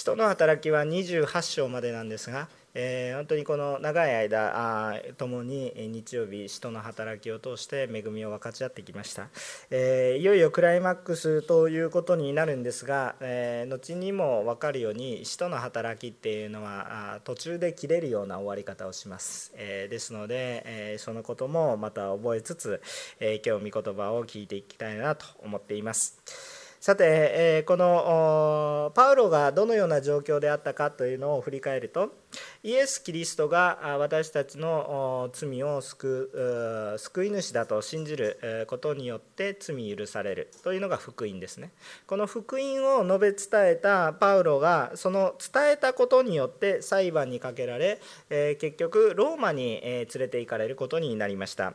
[0.00, 9.26] 使徒の働きは28章までなんですがえー、本当にこの長い間あ共に日曜日使徒の働きを通して恵みを分かち合ってきました、
[9.70, 22.80] えー、いよいよクライマックスということになるんですが、えー、後にも分かるように使徒の働きっていうのは途中で切れるような終わり方をします、えですので、えそのこともまた覚えつつ、
[23.18, 26.59] え今日御言葉を聞いていきたいなと思っています。
[26.80, 32.10] さて、えこのパウロがどのような状況であったかというのを振り返ると
[32.62, 41.72] イエス・キリストが私たちの罪を救う救い主だと信じることによって罪許されるというのが福音ですね。
[42.06, 51.72] この福音を述べ伝えたパウロがその伝えたことによって裁判にかけられ結局ローマに連れて行かれることになりました。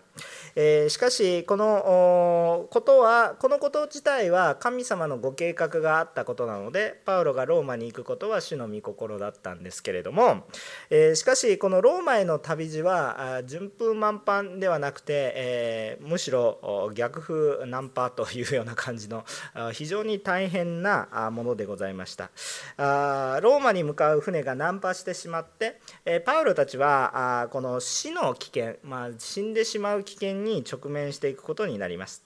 [0.88, 10.44] しかしこのことはこのこと自体は神様のご計画があったことなのでパウロがローマに行くことは主の御心だったんですけれども、
[10.90, 19.26] えー、しかしこのローマへの旅路は順風満帆ではなくて、えー、むしろ逆風ナンパというような感じの
[19.74, 22.30] 非常に大変なものでございました。
[22.78, 32.24] あローマに向かう船が難破してしまって、えー、パウロたちはあこの死の危険、まあ、死んでしまう危険に直面していくことになります。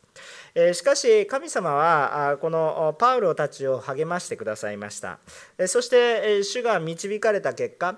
[0.74, 5.20] しかし神様はこのパウロたちを励ましてくださいました。
[5.68, 7.98] そして主が導かれた結果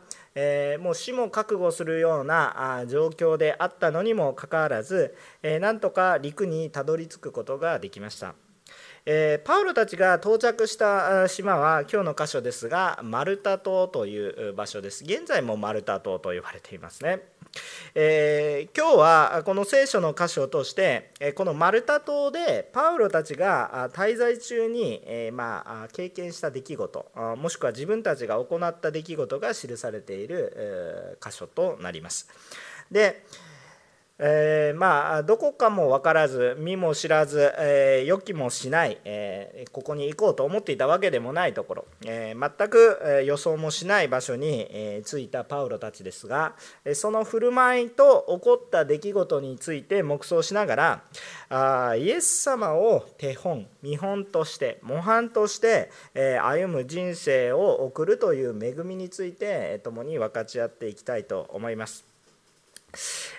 [0.80, 5.16] もう死も覚悟するような状況であったのにもかかわらず
[5.62, 8.36] なんとか陸にたどり着くことができました。
[9.44, 15.04] パウロたちが到着した島は今日の箇所ですがマルタ島という場所です。
[15.04, 17.31] 現在もマルタ島と呼ばれていますね。
[17.94, 32.28] えー、今日はこの聖書の箇所を通してこのマルタ島でパウロたちが滞在中に、えー、まあ、経験した出来事もしくは自分たちが行った出来事が記されている、えー、箇所となります。
[32.90, 33.24] で
[34.24, 46.54] えー、まあどこかも分からず見も知らず、えー、予期もしない、えー、ここに行こうと思っていたわけでもないところ、え全く予想もしない場所に、え着いたパウロたちですが
[46.94, 51.04] その振る舞いと起こった出来事について黙想しながら
[51.50, 62.11] あイエス様を手本見本として模範として、え歩む人生を送るという恵みについて共に分かち合っていきたいと思います。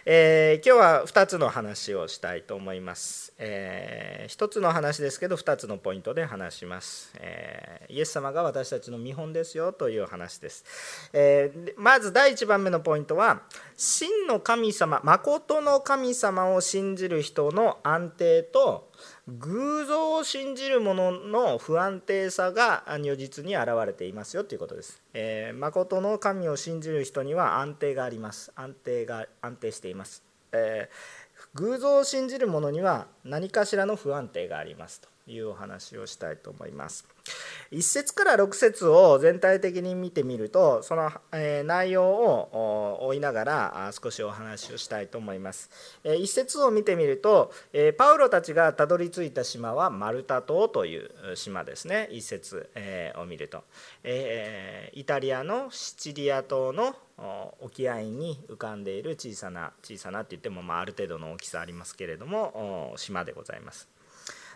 [0.06, 10.64] えー、今日は2つの話をしたいと思います、えー、1つの話ですけど2つのポイントで話します、えー、イエス様が私たちの見本ですよという話です、
[11.12, 13.42] えー、まず第1番目のポイントは
[13.76, 18.90] 真の神様誠の神様を信じる人の安定と
[19.28, 25.00] 偶像を信じる者の不安定さが如実に現れていますよということです。
[25.14, 28.50] えー、誠の神を信じる人には安定があります。
[28.56, 30.24] 安定が安定しています。
[30.50, 35.12] えー、偶像を信じる者には何かしらの不安定がありますと。
[35.26, 37.06] いうお話をしたいと思います。
[37.70, 41.12] 1節から6節を全体的に見てみるとその
[41.65, 45.70] 内容を追いながら少しお話をしたいと思います。
[46.04, 47.53] 1節を見てみると
[47.97, 52.69] パウロたちがたどり着いた島はマルタ島という島ですね1節
[53.16, 53.62] を見ると
[54.93, 56.97] イタリアのシチリア島の
[57.60, 63.88] 沖合に浮かんでいる小さな小さなって言ってもまあある程度の大きさありますけれども島でございます。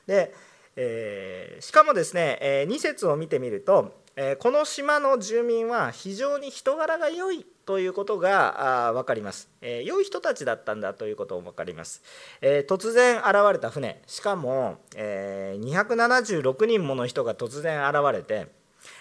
[0.06, 0.34] で
[0.76, 12.02] えー、しかもですね、えー、2節を見てみると、えー、この島の住民は非常に人柄が良いということが分かります、えー、良い人たちだったんだということも分かります、
[12.42, 14.02] えー、突然現れた船。
[14.06, 18.48] しかも、えー、276人もの人が突然現れて、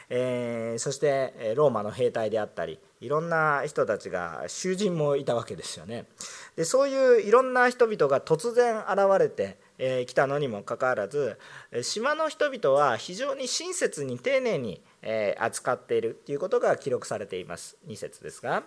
[0.09, 6.05] えー、そしてローマの兵隊であったりいろんな人たちが囚人もいたわけですよね
[6.55, 11.37] でそういういろんな人々が突然現れてえ来たのにもかかわらず
[11.81, 18.63] 島の人々は非常に親切に丁寧にえ扱っているということが記録されています2節ですが。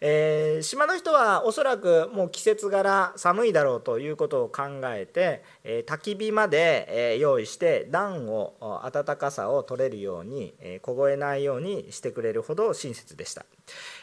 [0.00, 8.54] えー、島の人はおそらくもう季節柄寒いだろうということを考えて、えー、焚き火まで、えー、用意して暖を
[8.84, 13.44] 暖かさを取れるように、え凍えないようにしてくれるほど親切でした、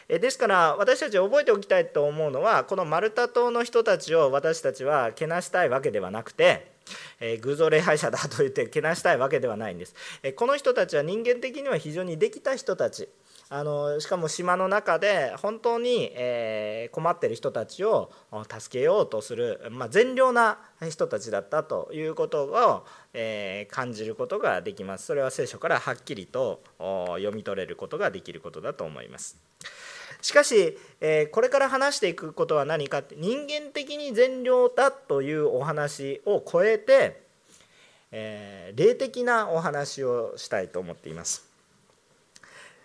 [0.08, 6.72] えですから私たち覚えておきたいと思うのはこのマルタ島の人たちを私たちはけなしたいわけではなくて
[7.20, 13.08] え偶像礼拝者だと言ってけなしたいわけではないんです、えこの人たちは人間的には非常にできた人たち。
[13.54, 18.10] あのしかも島の中で本当に、え困ってる人たちを
[18.48, 20.58] 助けようとする、まあ、善良な
[20.88, 25.04] 人たちだったということを、え感じることができます。
[25.04, 29.38] それは聖書からはっきりと読み取れることができることだと思います。
[30.22, 37.20] しかし、えこれから話していくことは何かって人間的に善良だというお話を超えて、
[38.12, 41.52] え霊的なお話をしたいと思っています。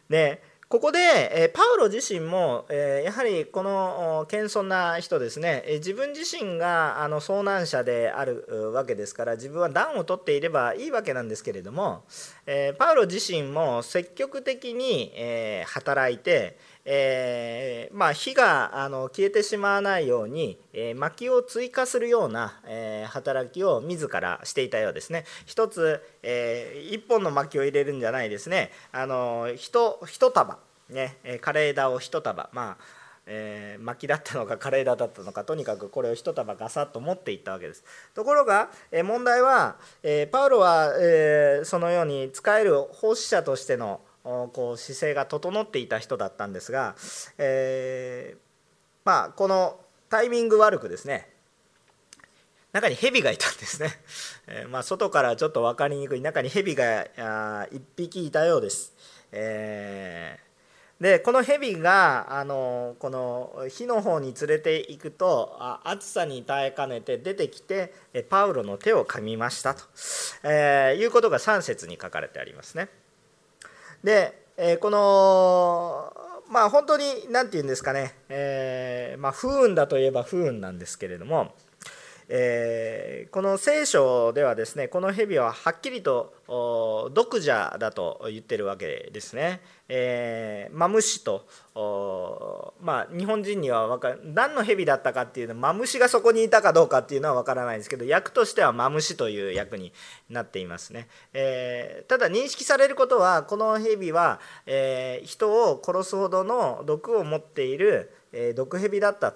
[0.10, 12.04] でここで、えパウロ自身も、えやはりこの謙遜な人ですね、え自分自身があの遭難者であるわけですから自分は暖を取っていればいいわけなんですけれども、
[12.46, 16.58] えパウロ自身も積極的に、え働いて、
[16.89, 25.25] えー、まあ、火があの消えてしまわないように、えー、薪を追加するような、えー、働きを自らしていたようですね。
[25.45, 28.72] 一つ、えー、1本の薪を入れるんじゃないですね。
[28.94, 30.00] あの一
[30.31, 37.83] 束ね枯れ枝を一束まあえー、薪だったのか枯れ枝だったのかとにかくこれを一束ガサッと持っていったわけです。
[38.16, 44.00] ところが、えー、問題は、えー、パウロは、えそのように使える奉仕者としての
[44.54, 46.96] こう姿勢が整っていた人だったんですが、
[47.38, 48.38] えー、
[49.06, 49.80] まあこの
[50.10, 51.30] タイミング悪くですね
[52.74, 53.90] 中に蛇がいたんですね、
[54.48, 58.94] えー、まあ、外からちょっと分かりにくい中に蛇が1匹いたようです、
[59.32, 67.94] えー、でこの蛇があのこの火の方に連れていくと暑さに耐えかねて出てきて
[68.30, 69.84] パウロの手を噛みましたと、
[70.44, 72.90] えー、いうことが3節に書かれてありますね。
[74.04, 76.14] で、えー、この
[76.50, 81.54] まあ本当に何て言うんですかね、えー、まあ、不運だといえば不運なんですけれども、
[82.30, 86.34] えー、この聖書ではですねこの蛇ははっきりと
[87.14, 87.48] 毒蛇
[87.80, 89.62] だと言ってるわけですね。
[89.90, 91.48] えー、マムシと
[92.82, 99.94] まあ日本人には分かる何の蛇だったかっていうのマムシがそこにいたかどうかっていうのは分からないんですけど役としてはマムシという役に
[100.30, 101.08] なっていますね。
[101.34, 108.12] えー、ただ認識されることはこの蛇は、え、人を殺すほどの毒を持っている
[108.56, 109.34] 毒蛇だった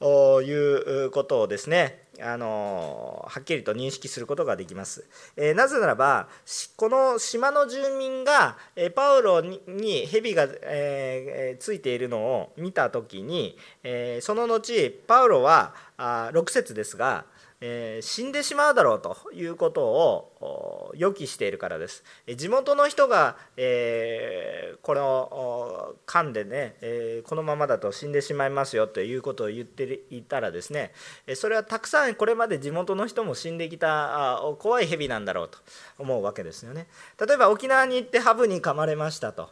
[0.00, 5.06] ということをですねあのはっきりと認識することができます。
[5.36, 6.28] えー、なぜならば
[6.76, 17.24] この島の住民が、えパウロに蛇が、えー、ついているのを見た時に、え、その後パウロはあ6節ですが
[17.68, 22.04] えー、死んでしまうだろうということを予期しているからです。
[22.36, 30.92] 地元の人が、えー、この間でね、えー、このままだと死んでしまいますよということを言っていたらですね
[31.34, 35.58] それはたくさんこれまで地元の人も死んできた怖い蛇なんだろうと
[35.98, 36.86] 思うわけですよね。
[37.18, 39.50] 例えば沖縄に行ってハブに噛まれましたと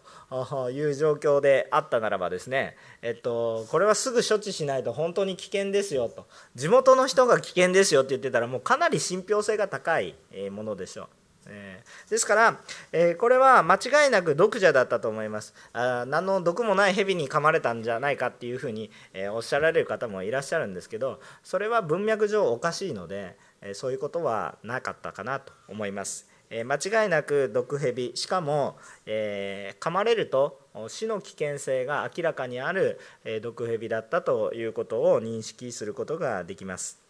[0.71, 10.15] いう状況であったならばですね、えっと、これはすぐ処置しないと本当に危険ですよと地元の人が危険ですよって言ってたらもうかなり信憑性が高い
[10.51, 11.09] ものでしょう。
[11.47, 12.61] えー、ですから、
[12.93, 15.55] えー、これは間違いなく毒蛇だったと思います。
[15.73, 28.77] あ何の毒もない蛇に噛まれたんじゃないかっていうふうに、えー、おっしゃられる方もいらっしゃるんですけどそれは文脈上おかしいので、えそういうことはなかったかなと思います、え間違いなく毒蛇しかも、
[29.07, 37.04] え噛まれると死の危険性が明らかにある、え毒蛇だったということを認識することができます。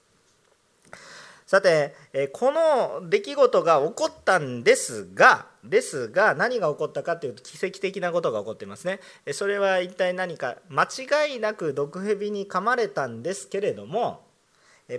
[1.46, 9.00] さてえこの出来事が起こったんですがですが何が起こったかというと奇跡的なことが起こっていますね。
[9.32, 14.22] それは一体何か間違いなく毒蛇に噛まれたんですけれども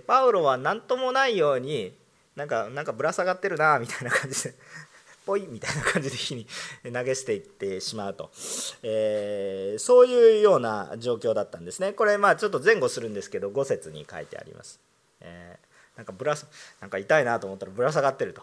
[0.06, 1.96] パウロは何ともないように
[2.36, 4.54] なんかなんかぶら下がってるなみたいな感じで
[5.26, 6.46] ポイみたいな感じで火に
[6.94, 8.30] 投げ捨ていってしまうと、
[8.84, 11.94] えー、そういうような状況だったんですね。
[11.94, 14.80] これまあちょっと前後するんですけど5節に書いてあります、
[15.22, 15.65] えー
[15.98, 16.36] なんかぶら
[16.82, 18.42] なんか痛いなと思ったらぶら下がってると、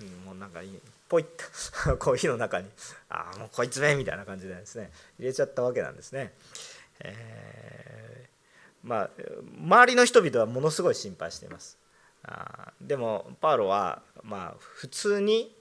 [0.00, 0.60] うん、もうなんか
[1.08, 2.68] ポイッとコーヒーの中に
[3.08, 6.32] ああもうこいつめみたいな感じでですね入れちゃったわけなんですね。
[7.00, 9.10] えー、まあ
[9.60, 11.78] 周りの人々はものすごい心配しています。
[12.24, 15.54] あでもパウロはまあ普通に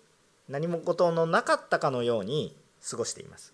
[0.47, 2.55] 何もことのなかったかのように
[2.87, 3.53] 過ごしています。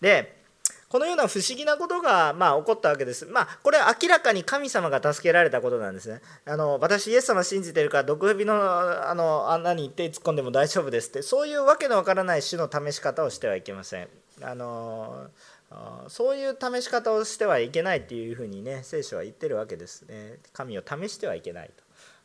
[0.00, 0.44] で
[0.88, 3.26] このような不思議なことが、まあ、起こったわけです。
[3.26, 6.20] まあ、これは明らかに神様が助けられたことなんですね。
[6.44, 8.54] あの私、イエス様信じてるから、毒蛇の
[9.08, 14.08] あの穴に手突っ込んでも大丈夫ですって、そういうわけのわからない種の試し方をしてはいけません。
[14.42, 15.28] あの
[16.08, 21.70] そういう試し方をしてはいけないっていうふうにね聖書は言ってるわけですね神を試してはいけない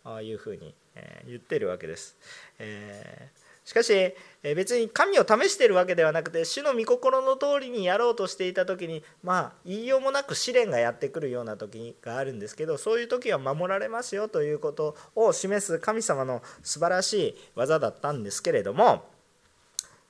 [0.03, 2.17] というふうにえ言ってるわけです。
[2.59, 3.29] え
[3.63, 19.03] しかし別に神を試しているわけではなくて主の御心の通りにやろうとしていた時にまあ言いようもなく試練がやってくるような時があるんですけどそういう時は守られますよということを示す神様の素晴らしい技だったんですけれども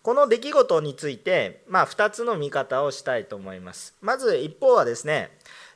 [0.02, 3.94] この出来事について、まあ、2つの見方をしたいと思います。
[4.02, 5.30] まず一方はですね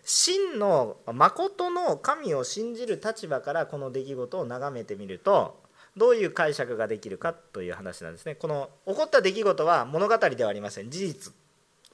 [0.03, 5.59] 真の誠の神を信じる立場からこの出来事を眺めてみると
[5.97, 8.35] どういう解釈ができるかという話なんですね。
[8.35, 10.89] この起こった出来事は物語ではありません。
[10.89, 11.33] 事実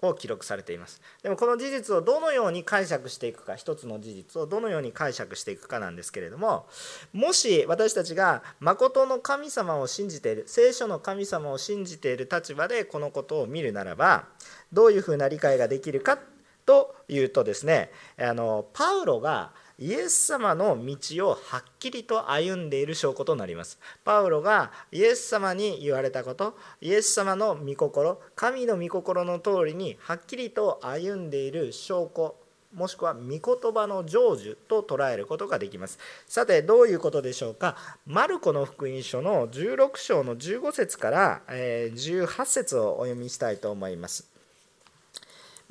[0.02, 1.02] を記録されています。
[1.22, 6.66] でもこの事実をどのように解釈していくか一つの事実をどのように解釈していくかなんですけれども
[7.14, 14.26] もし私たちが誠の神様を信じている聖書の神様を信じている立場でこのことを見るならば
[14.74, 16.18] どういうふうな理解ができるか
[16.66, 19.52] というとですねあのパウロが
[19.82, 23.80] イエス様の道をはっきりと歩んでいる証拠となります。
[24.06, 32.36] パウロがイエス様に言われたことイエス様の御心神の御心の通りにはっきりと歩んでいる証拠
[32.76, 33.40] もしくは御言
[33.74, 35.98] 葉の成就と捉えることができます。
[36.28, 37.76] さてどういうことでしょうか？
[38.06, 44.31] マルコの福音書の16章の15節から18節をお読みしたいと思います。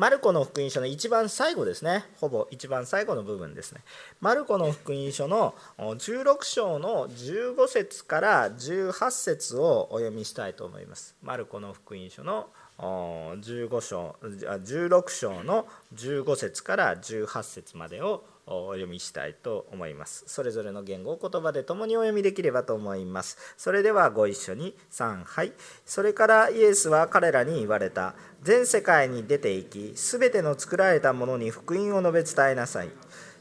[0.00, 2.07] マルコの福音書の一番最後ですね。
[2.23, 3.83] ほぼ一番最後の部分ですね。
[4.23, 11.14] マルコの福音書の16章の15節から18節をお読みしたいと思います。
[11.23, 20.25] マルコの福音書の15章16章の15節から18節までをお読みしたいと思います。
[20.26, 23.38] それぞれの言語を言葉で共にお読みできればと思います。
[23.57, 24.76] それではご一緒に。
[24.90, 25.52] 3はい。
[25.87, 28.14] それからイエスは彼らに言われた。
[28.42, 32.90] 全世界に出て行きすべての作られたものに福音を述べ伝えなさい。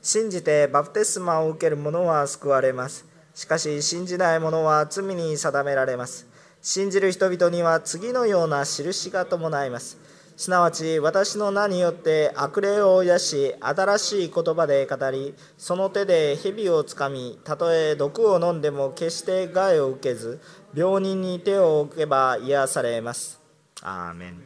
[0.01, 3.05] 信じてバプテスマを受ける者は救われます。
[3.33, 6.27] しかし信じない者は罪に定められます。
[6.61, 9.97] 信じる人々には次のような印が伴います。
[10.39, 20.39] すなわち私の名によって悪霊を癒し新しい言葉で語りその手で蛇をつかみたとえ毒を飲んでも決して害を受けず
[20.73, 23.41] 病人に手を置けば癒されます
[23.81, 24.41] アーメン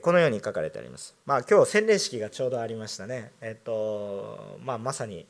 [0.00, 1.16] このように書かれてあります。
[1.26, 3.32] まあ、今日洗礼式がちょうどありましたね。
[3.40, 5.26] えっとまあ、まさに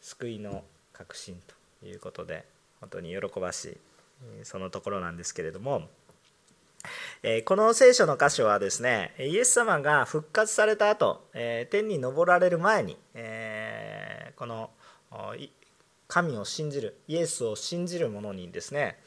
[0.00, 0.62] 救いの
[0.92, 1.36] 確信
[1.80, 2.44] ということで
[2.80, 3.76] 本当に喜ばしい
[4.44, 5.88] そのところなんですけれども。
[7.22, 14.70] えこの聖書の箇所はですねイエス様が復活された後、え天に昇られる前に、えこの
[16.08, 18.98] 神を信じるイエスを信じる者にですね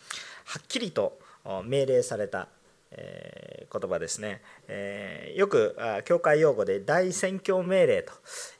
[0.46, 1.19] はっきりと
[1.65, 2.48] 命令された
[2.91, 8.13] 言葉ですね、えよく教会用語で大宣教命令と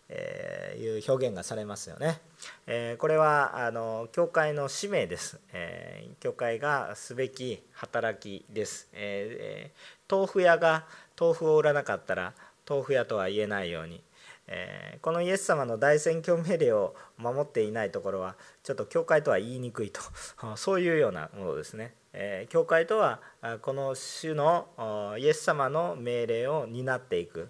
[0.10, 2.22] えーいう表現がされますよね
[2.68, 2.98] え。
[3.00, 6.08] これはあの教会の使命ですえ。
[6.20, 8.90] 教会がすべき働きです。
[8.94, 9.72] え
[10.10, 10.86] 豆腐屋が
[11.20, 12.34] 豆腐を売らなかったら
[12.70, 14.04] 豆腐屋とは言えないように
[14.48, 20.02] えこのイエス様の大宣教命令を守っていないところはちょっと教会とは言いにくいと
[20.56, 21.96] そういうようなものですね。
[22.14, 23.20] え教会とは
[23.62, 27.50] この主のイエス様の命令を担っていく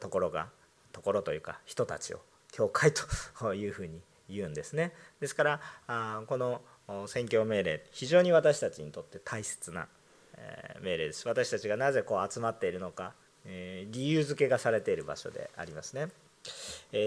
[0.00, 0.48] ところが
[0.92, 2.20] ところというか人たちを
[2.52, 4.92] 教会というふうに言うんですね。
[5.20, 6.60] ですからあこの
[7.06, 9.86] 宣教命令非常に私たちにとって大切な
[10.80, 11.28] 命令です。
[11.28, 13.12] 私たちがなぜこう集まっているのか
[13.44, 16.08] 理由付けがされている場所でありますね。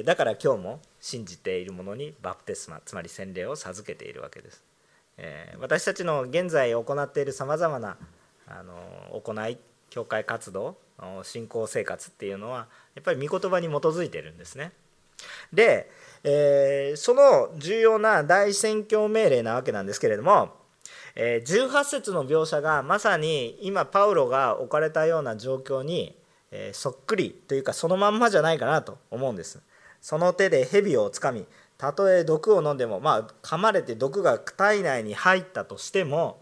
[0.05, 4.63] だから今日も信じている者にバプテスマつまり洗礼を授けているわけです。
[5.59, 7.97] 私たちの現在行っているさまざまな
[8.47, 9.57] あの行い
[9.89, 10.77] 教会活動
[11.23, 14.71] 信仰生活っていうのはやっぱり御言葉に基づいてるんですね。
[15.51, 15.89] で、
[16.23, 20.49] えー、その重要な大宣教命令なわけなんですけれども、
[21.15, 26.15] えー、18節の描写がまさに今パウロが置かれたような状況に、
[26.51, 29.61] えー、そっくりというかそのまんまじゃないかなと思うんです。
[30.01, 31.45] その手で蛇をつかみ
[31.77, 36.41] たとえ毒を飲んでもまあ噛まれて毒が体内に入ったとしても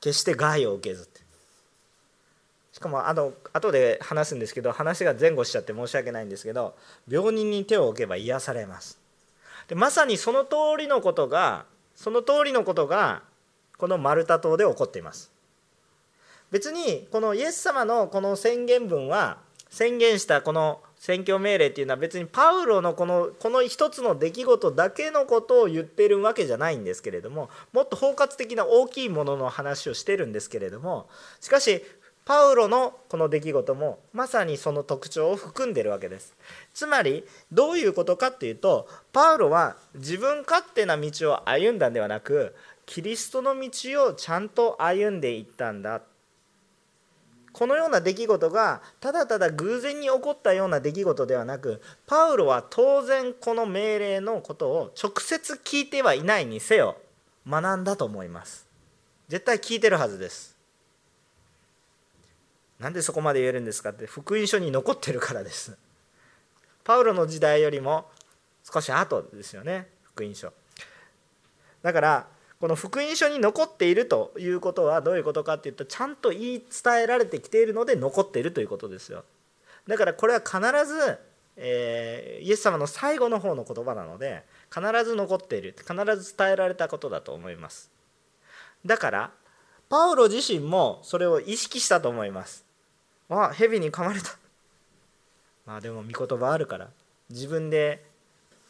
[0.00, 1.20] 決して害を受けずって
[2.72, 6.76] しかもあの後で話すんですけど話が前後しちゃって申し訳ないんですけど
[7.08, 8.98] 病人に手を置けば癒されます。
[9.68, 13.22] でまさにその通りのことがその通りのことが
[13.76, 15.30] このマルタ島で起こっています。
[16.50, 31.08] 別にこのイエス様のこの宣言文は宣言したこの宣教命令っていうのは別にパウロのこのこの一つの出来事だけのことを言ってるわけじゃないんですけれどももっと包括的な大きいものの話をしてるんですけれども
[31.40, 31.82] しかし
[32.24, 36.36] パウロのこの出来事もまさにその特徴を含んでるわけです。
[36.72, 42.54] つまりどういうことかっていうとパウロは自分勝手な道を歩んだんではなく
[42.86, 43.70] キリストの道
[44.06, 46.02] をちゃんと歩んでいったんだ。
[47.52, 56.96] このような出来事がただただ偶然に起こったような出来事ではなくパウロは当然この命令のことを直接聞いてはいないにせよ
[57.48, 58.66] 学んだと思います。
[59.28, 60.49] 絶対聞いてるはずです。
[62.80, 65.76] なんでそこまで言えるんですかって福音書に残ってるからです。
[66.82, 68.06] パウロの時代よりも
[68.64, 70.52] 少し後ですよね福音書。
[71.82, 72.26] だから
[72.58, 79.24] この福音書に残っているということはどういうことかっていうとちゃんと言い伝えられてきているので残っているということですよ。
[79.86, 81.18] だからこれは必ず、
[81.56, 84.44] えー、イエス様の最後の方の言葉なので
[84.74, 87.90] 必ず残っている必ず伝えられたことだと思います。
[88.86, 89.30] だから
[89.90, 92.69] パウロ自身もそれを意識したと思います。
[93.30, 94.36] あ蛇に噛まれた。
[95.66, 96.90] まあでも御言葉あるから。
[97.28, 98.04] 自分で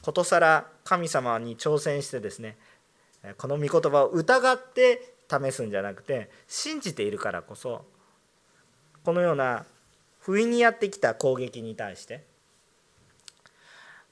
[0.02, 2.58] ことさら神様に挑戦してですね。
[3.36, 7.84] この御言葉を疑って試すんじゃなくて信じているからこそ
[9.04, 9.64] このような
[10.20, 12.24] 不意にやってきた攻撃に対して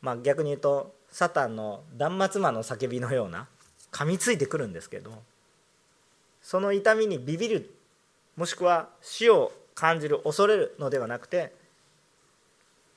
[0.01, 3.49] まあ逆に言うとサタンの断末魔の叫びのような
[3.91, 5.23] 噛みついてくるんですけど
[6.41, 7.75] その痛みにビビる
[8.37, 11.53] もしくは死を感じる恐れるのではなくて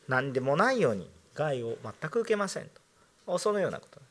[0.08, 2.70] 何でもないように害を全く受けません
[3.28, 3.38] と。
[3.38, 4.02] そのようなこと。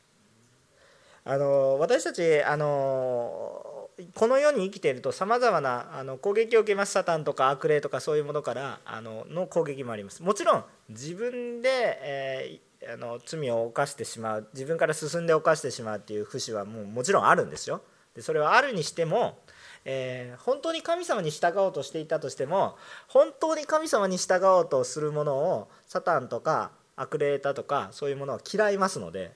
[1.25, 10.23] あの私たちあのこの世に生きているとさまざまなあの攻撃を受けますサタンとか悪霊とかそういうものからあのの攻撃もあります。
[10.23, 11.69] もちろん自分で、
[12.01, 17.81] えー、あの罪を犯してしまう自分から進んで犯してしまうっていう節はもうもちろんあるんですよ。
[18.15, 19.37] でそれはあるにしても、
[19.85, 22.75] えー、本当に神様に従おうとしていたとしても
[23.07, 29.31] 本当に神様に従おうとするものをサタンとか悪霊だとかそういうものは嫌いますので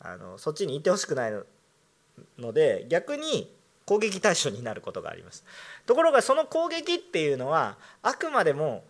[0.00, 1.32] あのそっちに行ってほしくない
[2.38, 2.52] の。
[2.52, 3.52] で逆に
[3.86, 5.44] 攻撃対象になることがあります。
[5.86, 8.84] ところがその攻撃っていうのはあくまでも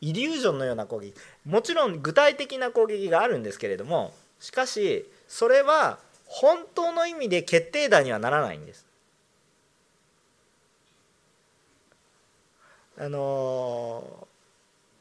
[0.00, 1.14] イリュージョンのような攻撃。
[1.46, 8.89] もちろん具体的な攻撃があるんですけれどもしかしそれは本当の意味で決定打にはならないんです。
[13.00, 14.04] あの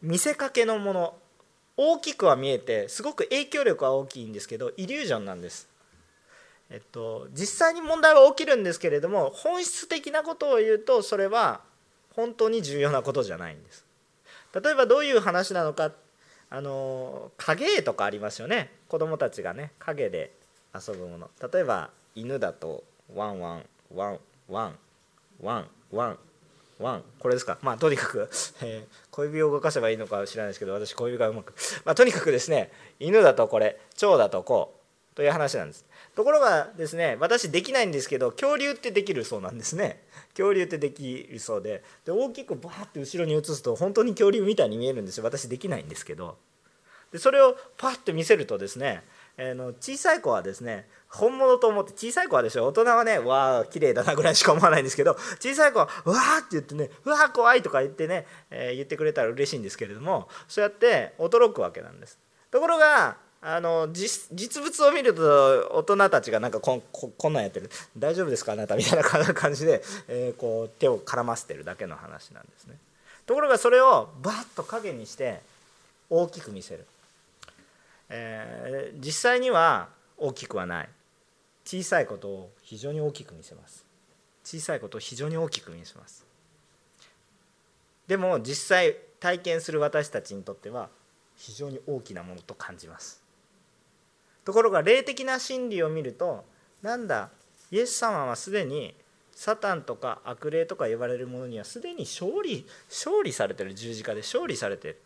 [0.01, 1.14] 見せかけのもの
[1.75, 5.68] 大きくは見えてすごく影響力は大きいんですけどイリュージョンなんです。
[6.70, 11.62] えっと、実際に問題は起きるんですけれども本質的なことを言うとそれは
[12.16, 13.85] 本当に重要なことじゃないんです。
[14.53, 15.92] 例えばどういう話なのか
[16.50, 20.31] あの影絵とかありますよね子供たちがね影で
[20.74, 22.83] 遊ぶもの例えば犬だと
[23.14, 24.75] ワンワンワンワン
[25.42, 26.20] ワンワン
[26.79, 27.57] ワンこれですか？
[27.61, 28.29] まあとにかく、
[28.63, 34.75] えー、小指を動かせばいいのかは知らないですけど私小指がうまく、まあ、とにかくですね犬だとこれ蝶だとこ
[35.13, 35.85] うという話なんです。
[36.15, 40.01] ところがですね私できないんですけど恐竜ってできるそうなんですね。
[40.29, 45.25] 恐竜ってできるそうでで大きくバーって後ろに移すと本当に恐竜みたいに見えるんですよ。
[45.25, 46.37] 私できないんですけど。
[47.11, 49.03] でそれをパッて見せるとですね
[49.41, 62.19] えー、の小さい子はですね本物と思って小さい子はでしょ大人はねわあ綺麗だなぐらいしか思わないんですけど小さい子はわーって言ってねうわー怖いとか言ってね、えー、言ってくれたら嬉しいんですけれどもそうやって驚くわけなんです。
[62.51, 67.69] ところがあの実物を見ると大人たちがなんかこんこんなんやってる。
[67.97, 72.75] 大丈夫ですかあなたみたいな感じで、えー、こう手を絡ませてるだけの話なんですね。
[73.25, 75.39] ところがそれをバッと影にして
[76.09, 76.85] 大きく見せる。
[78.09, 80.89] えー、実際には大きくはない。
[81.65, 83.85] 小さいことを非常に大きく見せます。
[84.43, 86.25] 小さいことを非常に大きく見せます。
[88.07, 90.89] でも実際体験する私たちにとっては
[91.35, 93.22] 非常に大きなものと感じます。
[94.43, 96.43] ところが霊的な真理を見ると
[96.81, 97.29] なんだ
[97.69, 98.95] イエス様はすでに
[99.31, 103.75] サタンとか悪霊とか言われるものにはすでに勝利勝利されてる。
[103.75, 105.01] 十字架で勝利されてる。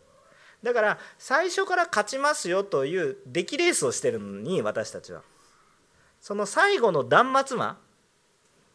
[0.64, 5.20] だから最初から勝ちますよという出来レースをしてるのに私たちは。
[6.22, 7.76] その最後の断末魔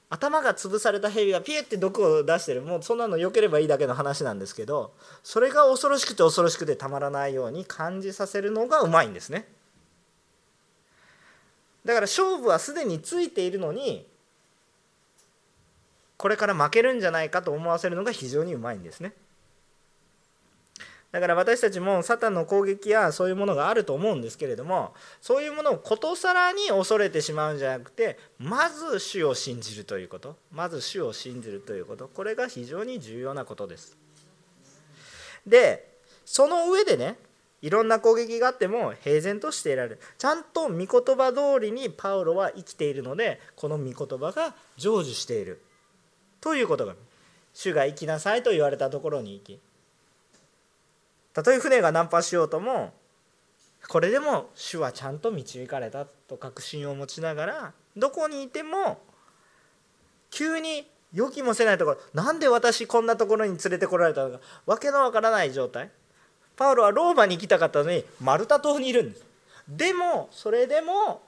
[0.07, 2.61] 頭が潰された蛇がピエって毒を出してる。
[2.61, 9.47] もうそんなのよければいいだけの話なんですけどそれが恐ろしくて恐ろしくてたまらないように感じさせるのがうまいんですね。
[11.83, 14.05] だから勝負はすでについているのに
[16.17, 19.13] これから負けるんじゃないかと思わせるのが非常にうまいんですね。
[21.11, 30.35] だから私たちもサタンの攻撃やそういうものがあると思うんですけれどもそういうものをことさらに恐れてしまうんじゃなくてまず主を信じるということ。
[30.51, 32.07] まず主を信じるということ。
[32.07, 33.97] これが非常に重要なことです。
[35.47, 37.15] でその上でね
[37.63, 39.99] いろんな攻撃があっても平然としていられる。
[40.19, 45.59] ちゃんと御言葉通りにパウロは生きているのでこの御言葉が成就している。
[46.39, 46.93] ということが
[47.53, 49.59] 主が行きなさいと言われたところに行き
[51.33, 52.93] たとえ船が難破しようとも
[53.87, 59.01] これでも主はちゃんと導かれたと確信を持ちながらどこにいても
[60.31, 65.89] 急に予期もせないところなんで私こんなところに連れてこられたのか訳のわからない状態。
[66.55, 69.25] パウロはローマに行きたかったのにマルタ島にいるんです。
[69.67, 71.21] でもそれでも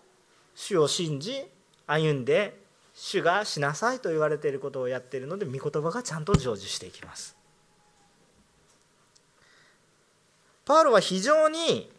[0.53, 1.45] 主を信じ
[1.87, 2.59] 歩んで
[2.93, 7.40] 主がしなさいと言われていることをやっているので御言葉がちゃんと成就していきます。
[10.71, 11.91] パウロは非常に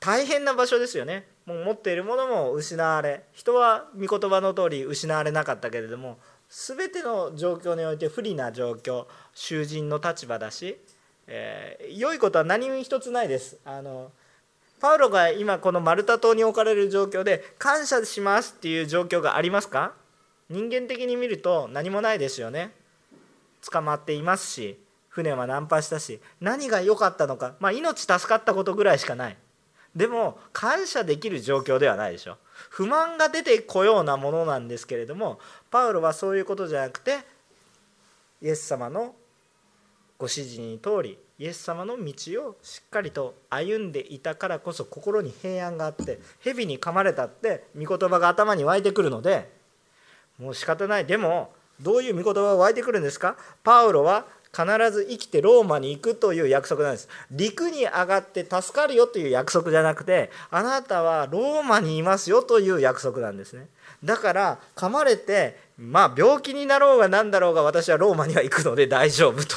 [0.00, 1.26] 大変な場所ですよね。
[1.46, 6.18] もう持っているものも失われ人は御言葉の通り失われなかったけれども
[6.50, 10.76] 全ての状況において不利な状況囚人の立場だし、
[11.26, 13.56] えー、良いことは何一つないです。
[13.64, 14.12] あの
[14.78, 19.94] パウロが今このマルタ島に置かれる状況で感謝しますっていう状況がありますか？
[20.50, 22.72] 人間的に見ると何もないですよね。
[23.72, 24.78] 捕まっていますし
[25.18, 29.36] 船は難破したし何が良かったのかまあ命助かったことぐらいしかない。
[29.96, 32.36] でも感謝できる状況ではないでしょ。
[32.70, 37.18] 不満が出てこようなものなんですけれどもパウロはそういうことじゃなくて
[38.40, 39.14] イエス様の
[40.18, 49.50] ご指示に通りイエス様の道をしっかりと歩んでいたからこそ心に平安があって蛇に噛まれたって御言葉が頭に湧いてくるので
[50.38, 51.06] もう仕方ない。
[51.06, 53.36] でもどういう御言葉が湧いてくるんですか？
[53.62, 57.08] パウロは必ず生きてローマに行くという約束なんです。
[57.30, 63.68] 陸に上がって助かるよという約束じゃなくてあなたはローマにいますよという約束なんですね。
[64.02, 69.56] だから噛まれてまあ病気になろうが何だろうが私はローマには行くので大丈夫と。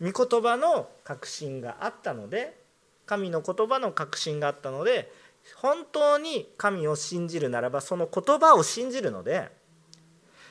[0.00, 2.58] 御言葉の確信があったので
[3.06, 5.12] 神の言葉の確信があったので
[5.56, 9.50] 本当に神を信じるならばその言葉を信じるので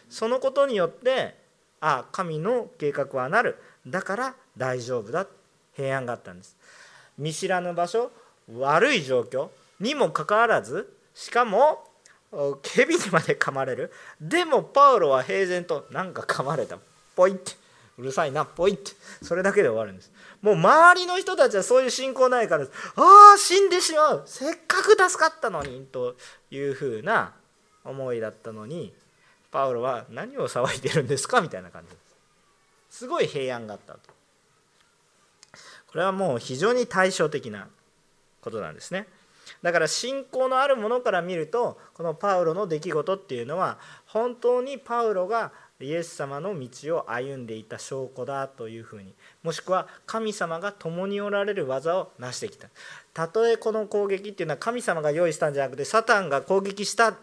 [0.10, 1.38] そのことによって
[1.82, 3.58] あ神の計画はなる。
[3.88, 5.28] だから大丈夫だ。
[5.76, 6.58] 平安があったんです。
[7.18, 8.12] 見知らぬ場所
[8.58, 11.86] 悪い状況にもかかわらずしかも
[12.63, 13.92] 蛇にまで噛まれる。
[14.20, 16.78] でもパウロは平然となんか噛まれた。
[17.15, 17.54] ポイって。
[17.98, 18.46] うるさいな。
[18.46, 18.92] ポイって。
[19.22, 20.12] それだけで終わるんです。
[20.42, 22.68] もう周りの人たちはそういう信仰ないからあ
[23.36, 24.24] あ死んでしまう。
[24.26, 26.15] せっかく助かったのにと
[26.52, 27.34] いうふうな
[27.84, 28.94] 思いだったのに
[29.51, 31.95] パウロは何を騒いでるんですかみたいな感じで
[32.89, 32.97] す。
[32.99, 33.99] すごい平安があったと。
[35.88, 37.67] これはもう非常に対照的な
[38.41, 39.07] ことなんですね。
[39.63, 52.67] だから信仰のあるものから見るとこのパウロの出来事っていうのは本当にパウロがイエス様の道を歩んでいた証拠だというふうにもしくは神様が共におられる技を成してきた。
[53.13, 57.15] たとえこの攻撃っていうのは神様が用意したんじゃなくてサタンが攻撃した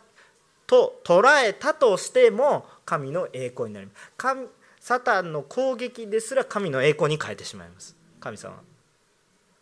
[0.67, 4.13] と捉えたとしても神の栄光になります。
[4.17, 4.47] 神
[4.81, 7.97] サタンの攻撃ですら神の栄光に変えてしまいます。
[8.21, 8.63] 神様。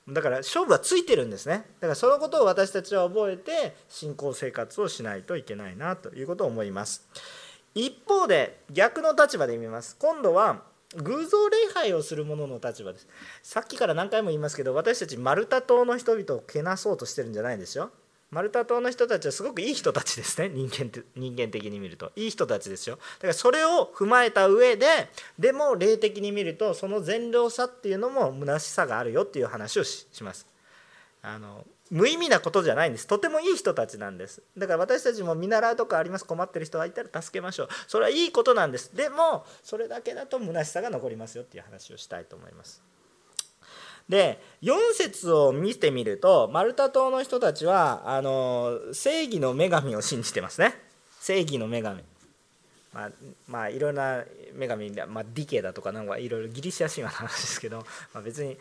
[0.06, 1.64] だから勝負はついてるんですね。
[1.80, 7.08] だからそのことを私たちは覚えて信仰生活をしないといけないなということを思います。
[7.74, 9.96] 一方で逆の立場で見ます。
[9.98, 10.62] 今度は
[10.96, 13.08] 偶像礼拝をする者の立場です。
[13.42, 17.90] さっきから何回も言いますけど私たちマルタ島の人々をけなそうとしてるんじゃないですよ
[18.34, 20.48] マルタ島の人たちはすごくいい人たちですね。
[20.48, 22.10] 人間人間的に見ると。
[22.16, 22.96] いい人たちですよ。
[22.96, 24.86] だからそれを踏まえた上で
[25.38, 30.48] でも霊的に見るとその善良さっていうのも虚しさがあるよっていう話をします。
[31.22, 33.06] あの無意味なことじゃないんです。
[33.06, 34.42] とてもいい人たちなんです。
[34.58, 36.26] だから私たちも見習うとかあります。
[36.26, 37.68] 困ってる人がいたら助けましょう。
[37.86, 38.96] それはいいことなんです。
[38.96, 42.82] でもそれだけだと虚しさが残りますよっていう話をしたいと思います。
[44.08, 50.74] で4節を見てみるとマルタ島の人たちはあの正義の女神を信じてますね。
[51.20, 52.02] 正義の女神。
[52.92, 53.10] まあ、
[53.48, 54.22] まあ、いろんな
[54.56, 57.78] 女神、まあ、ディケだとかなんかいろいろギリシャ神話の話ですけど、
[58.12, 58.56] まあ、別に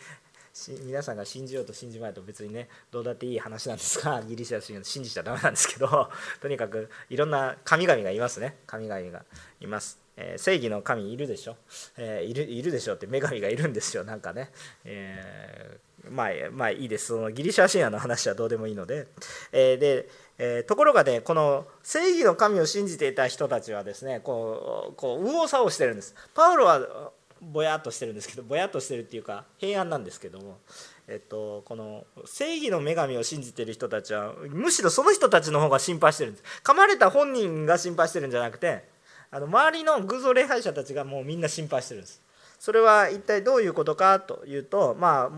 [0.86, 6.10] 皆さんが信じようと信じまいと別にねどうだっていい話なんですがギリシャ神話信じちゃダメなんですけど
[6.42, 8.56] とにかくいろんな神々がいますね。
[8.66, 9.24] 神々が
[9.62, 10.03] います。
[10.18, 11.56] えー、正義の神いるでしょ、
[11.98, 14.04] えー、いるいるでしょって女神がいるんですよ。
[14.04, 14.52] なんかね、
[14.86, 17.08] えー、まあまあいいです。
[17.08, 19.08] そのギリシャ神話の話はどうでもいいので、
[19.52, 26.16] えで、えところがねこの正義の神を信じていた人たちはですねこうこう右往左往してるんです。
[26.34, 27.12] パウロは
[27.52, 30.60] ぼやっとしてるんですけどぼやっとしてるっていうか平安なんですけども、
[31.08, 36.44] えっと、この正義の女神を信じてる人たちはむしろその人たちの方が心配してるんです。
[36.64, 38.86] 噛まれた本人が心配してるんじゃなくて
[39.34, 42.22] あの周りの偶像礼拝者たちがもうみんな心配してるんです。
[42.60, 45.32] それは一体どういうことかというとま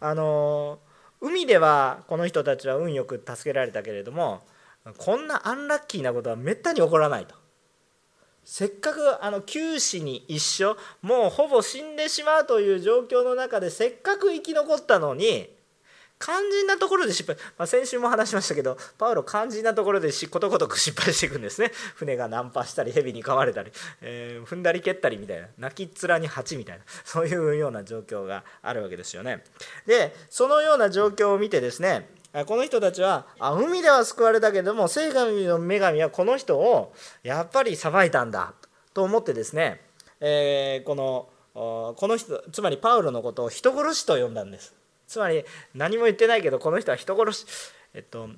[0.00, 0.78] ああの
[1.20, 4.42] 海ではこの人たちは運よく助けられたけれども
[4.98, 7.34] こんなアンラッキーなことはめったに起こらないと。
[8.44, 15.50] せっかくあの九死に一緒もうほぼ死んでしまうという状況の中でせっかく生き残ったのに
[16.18, 21.70] 肝心なところで失敗、まあ、先週も話しましたけどパウロ肝心なところでことごとく失敗していくんですね。
[21.94, 25.48] 船がナンパしたり蛇に噛まれたり、えー、踏んだり蹴ったりみたいな。
[25.58, 26.84] 泣きっ面に蜂みたいな。
[27.04, 29.44] そういうような状況があるわけですよね。
[29.86, 32.08] でそのような状況を見てですね
[32.46, 38.54] この人たちはあ海では救われたけども聖神の女神はこの人をやっぱり裁いたんだ。
[38.94, 39.80] と思ってですね、
[40.20, 44.74] えー、このこの人つまりパウロのことを人殺しと呼んだんです。
[45.08, 45.44] つまり
[45.74, 47.46] 何も言ってないけどこの人は人殺し。
[47.94, 48.28] えっと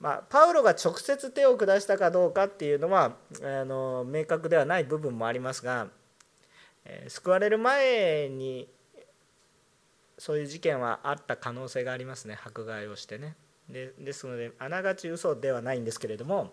[0.00, 5.88] まあ、パウロが直接手を下したかどうかっていうのはあの明確ではない部分もありますが、
[6.84, 8.68] えー、救われる前に
[10.18, 12.38] そういう事件はあった可能性がありますね。
[12.42, 13.36] 迫害をしてね。
[13.68, 16.52] でですのであながち嘘ではないんですけれども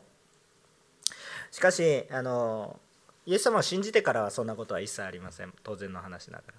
[1.52, 2.80] しかしあの
[3.28, 5.54] イエス様を信じてからはそんなことは一切ありません。
[5.64, 6.54] 当然の話ながら。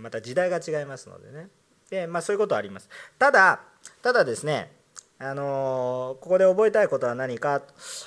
[0.00, 1.48] また時代が違いますのでね。
[1.90, 2.88] で、まあ、そういうことはあります。
[3.18, 3.60] ただ
[4.02, 4.70] ただですね
[5.18, 7.62] あのここで覚えたいことは何か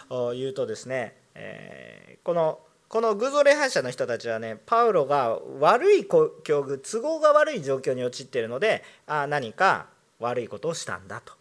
[0.10, 9.88] というとですね、えー、このこの偶像礼拝者の人たちはねパウロが悪い境遇都合が悪い状況に陥っているのであ何か
[10.20, 11.34] 悪いことをしたんだと。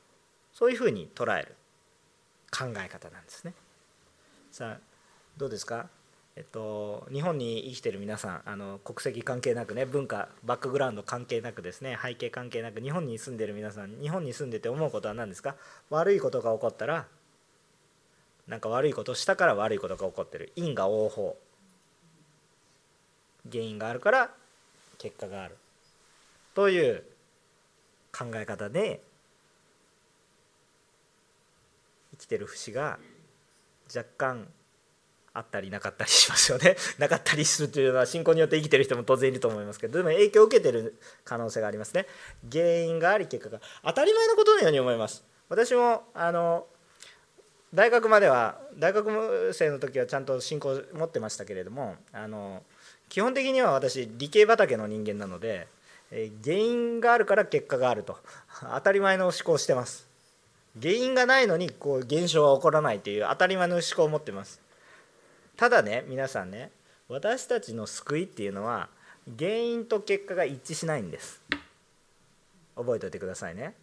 [0.52, 1.54] そういうふうに捉える
[2.50, 3.54] 考え方なんですね。
[4.50, 4.78] さあ
[5.36, 5.88] どうですか？
[6.40, 15.56] えっと、日本に生きてる皆さんあの国籍関係なくね文化バックグラウンド関係なくですね背景関係なく日本に住んでる皆さん日本に住んでて思うことは何ですか？
[15.90, 17.06] 悪いことが起こったら
[18.48, 20.50] なんか悪いことしたから悪いことが起こってる。
[20.56, 21.36] 因果応報。
[23.52, 24.30] 原因があるから
[24.96, 25.58] 結果がある。
[26.54, 27.04] という
[28.18, 29.02] 考え方で
[32.12, 32.98] 生きてる節が
[33.94, 34.48] 若干
[35.40, 36.76] あったりなかったりしますよね。
[36.98, 42.06] なかったりするというのは信仰によって生きてる人も当然いると思いますけどでも影響を受けてる可能性がありますね。
[42.52, 45.24] 原因があり結果が当たり前のことのように思います。
[45.48, 46.66] 私もあの
[47.72, 52.62] 大学までは大学生の時はちゃんと信仰を持ってましたけれどもあの
[53.08, 55.68] 基本的には私理系畑の人間なので
[56.44, 58.18] 原因があるから結果があると。
[58.62, 60.06] 当たり前の思考をしてます。
[60.80, 64.60] 原因がないのにこう現象は起こらないという当たり前の思考を持ってます。
[65.60, 66.70] ただね皆さんね
[67.06, 68.88] 私たちの救いっていうのは
[69.38, 71.42] 原因と結果が一致しないんです。
[72.74, 73.74] 覚えておいてくださいね。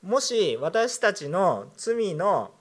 [0.00, 2.52] もし私たちの罪の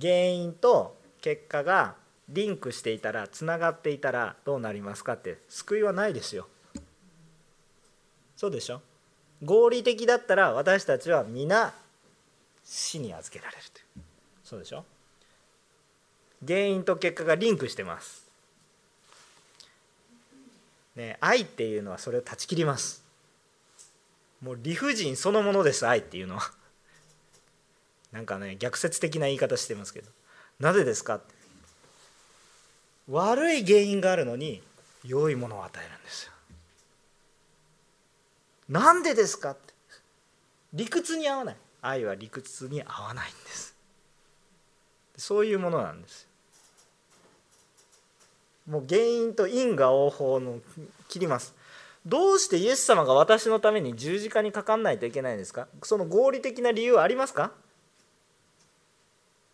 [0.00, 1.96] 原因と結果が
[2.28, 6.46] リンクしていたらつながっていたらどうなりますかって救いはないですよ。
[8.36, 8.80] そうでしょ？
[9.42, 11.74] 合理的だったら私たちは皆
[12.62, 14.04] 死に預けられるという。
[14.44, 14.84] そうでしょ？
[16.46, 18.28] 原因と結果がリンクしてます。
[20.96, 23.02] ね、愛っていうのはそれを断ち切ります。
[24.42, 26.50] もう理不尽そのものです愛っていうのは。
[28.12, 30.10] なんかね逆説的な言い方してますけど
[30.58, 31.20] なぜですか？
[33.08, 34.62] 悪い原因があるのに
[35.04, 36.32] 良いものを与えるんですよ。
[38.68, 39.52] なんでですか？
[39.52, 39.74] って
[40.72, 43.74] 理屈に合わない愛は理屈に合わないんです
[45.16, 46.28] そういうものなんです
[48.70, 50.60] もう原因と因果応報の
[51.08, 51.54] 切ります。
[52.06, 55.66] どうしてイエス様が私のために十字架にかかんないといけないんですか？
[55.82, 57.52] その合理的な理由はありますか？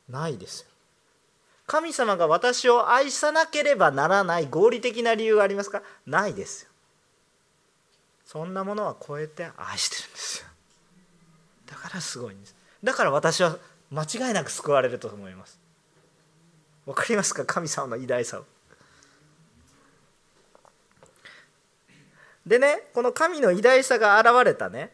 [0.09, 0.66] ないですよ。
[1.66, 5.83] 神様が私を愛さなければならない合理的な理由はありますか？
[6.07, 6.70] ないですよ。
[8.24, 10.46] そんなものは超えて愛してるんですよ。
[11.66, 12.55] だからすごいんです。
[12.85, 13.57] だから私は
[13.90, 15.59] 間違いなく救われると思います。
[16.85, 17.44] わかりますか？
[17.44, 18.44] 神様の偉大さを
[22.46, 24.92] でねこの神の偉大さが現れたね。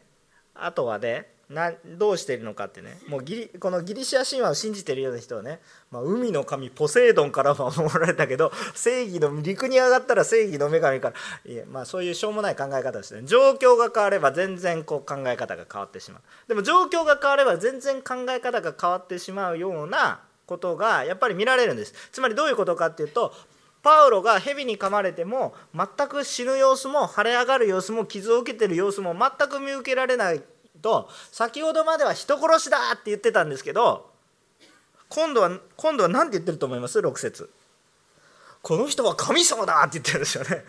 [0.54, 2.98] あとはねなどうしてるのかってね。
[3.08, 5.60] もうギリこのギリシア神話を信じてるような人はね、
[5.90, 16.22] まあ、海の神ポセイドンから 守られたけど正義の陸に上がったら正義の女神からいや、まあ、そういうしょうもない考え方ですね状況が変われば全然こう考え方が変わってしまう。
[16.48, 21.92] でも状況が変われば全然考え方が変わってしまうようなことがやっぱり見られるんです。
[22.12, 23.34] つまりどういうことかっていうと
[23.82, 30.42] パウロが蛇に噛まれても全く死ぬ様子も腫れ上がる様子も傷を受けてる様子も全く見受けられない
[30.80, 34.10] と先ほどまでは人殺しだって言ってたんですけど
[35.08, 37.50] 今度は今度は何て言ってると思います？6節。
[38.62, 40.64] この人は神様だって言ってるんですよね。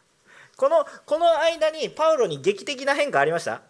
[0.56, 3.60] このこの間にパウロに劇的な変化ありました？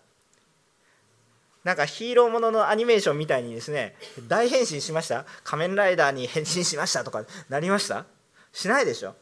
[1.64, 3.96] なんかヒーローもののアニメーションみたいにですね
[4.28, 5.24] 大変身しました？
[5.42, 8.04] 仮面ライダーに変身しましたとかなりました？
[8.52, 9.14] しないでしょ。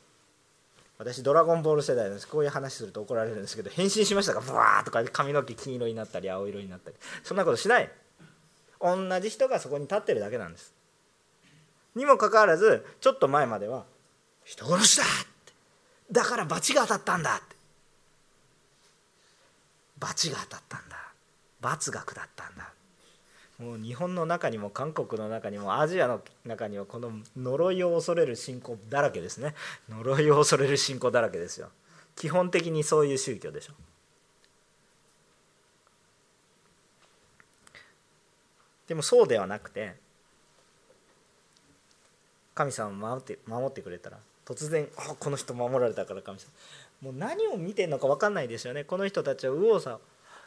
[0.99, 2.29] 私ドラゴンボール世代なんです。
[2.29, 4.41] こういう話すると怒られるんですけど変身しましたか。
[4.41, 6.97] ブワーとか髪の毛金色になったり青色になったり。
[7.23, 7.91] そんなことしない。
[8.81, 10.75] 同じ人がそこに立ってるだけなんです。
[11.95, 13.85] にもかかわらずちょっと前までは
[14.45, 15.07] 人殺しだっ
[15.47, 15.53] て。
[16.13, 17.57] だから罰が当たったんだって。
[19.99, 20.97] 罰が当たったんだ。
[21.61, 22.73] 罰が下ったんだ。
[23.61, 29.55] もう日本の中にも韓国の中にもアジアの中にはこの呪いを恐れる信仰だらけですね。
[29.91, 31.69] 呪いを恐れる信仰だらけですよ。
[32.17, 33.75] 基本的にそういう宗教でしょ。
[38.89, 39.95] でもそうではなくて
[42.55, 46.47] 神様を守って守ってくれたら突然あこの人守られたから神様。
[47.03, 48.85] もう何を見てんのか分かんないですよね。
[48.85, 49.99] この人たちは右往左往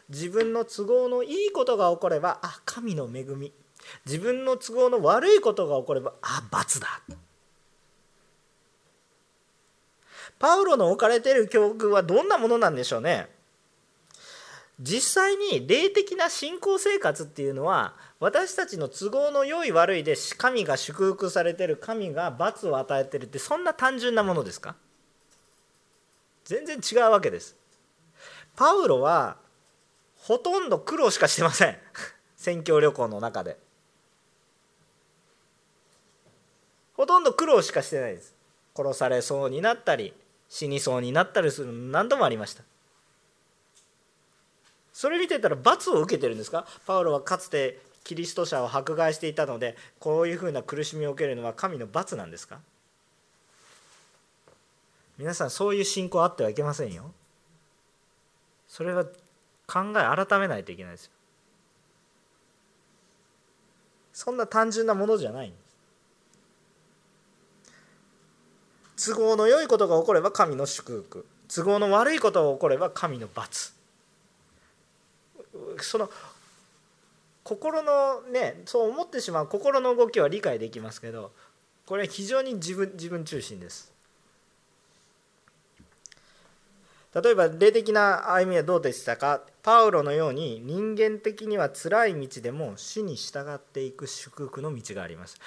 [0.09, 3.53] 自分の都合のいいことが起こればあ神の恵み。
[4.05, 7.01] 自分の都合の悪いことが起こればあ罰だ。
[10.39, 13.29] パウロの置かれている教訓はどんなものなんでしょうね。
[14.79, 24.75] 実際に霊的な信仰生活っていうのは私たちの都合の良い悪いで神が祝福されてる神が罰を与えてるってそんな単純なものですか？
[26.43, 27.55] 全然違うわけです。
[28.55, 29.37] パウロは
[30.25, 31.77] ほとんど苦労しかしてません。
[32.37, 33.57] 宣教旅行の中で。
[36.95, 38.33] ほとんど苦労しかしてないです。
[38.75, 40.13] 殺されそうになったり
[40.47, 42.63] 死にそうになったりするの何度もありました。
[44.93, 46.65] それ見てたら罰を受けてるんですか？
[46.85, 52.61] パウロはかつてキリスト者を迫害していたのでこういうふうな苦しみを受けるのは神の罰なんですか？
[55.17, 57.11] 皆さんそういう信仰あってはいけませんよ。
[58.69, 59.05] それは
[59.67, 61.11] 考え改めないといけないですよ。
[64.13, 65.51] そんな単純なものじゃない
[68.95, 71.25] 都合の良いことが起これば神の祝福。
[71.53, 73.73] 都合の悪いことが起これば神の罰。
[75.81, 76.09] その
[77.43, 81.31] 心のねそう思ってしまう心の動きは理解できますけど
[81.85, 83.92] これは非常に自分自分中心です。
[87.15, 89.41] 例えば霊的な歩みはどうでしたか？
[89.61, 95.37] パウロのように人間的には辛い道でも死に従っていく祝福の道があります。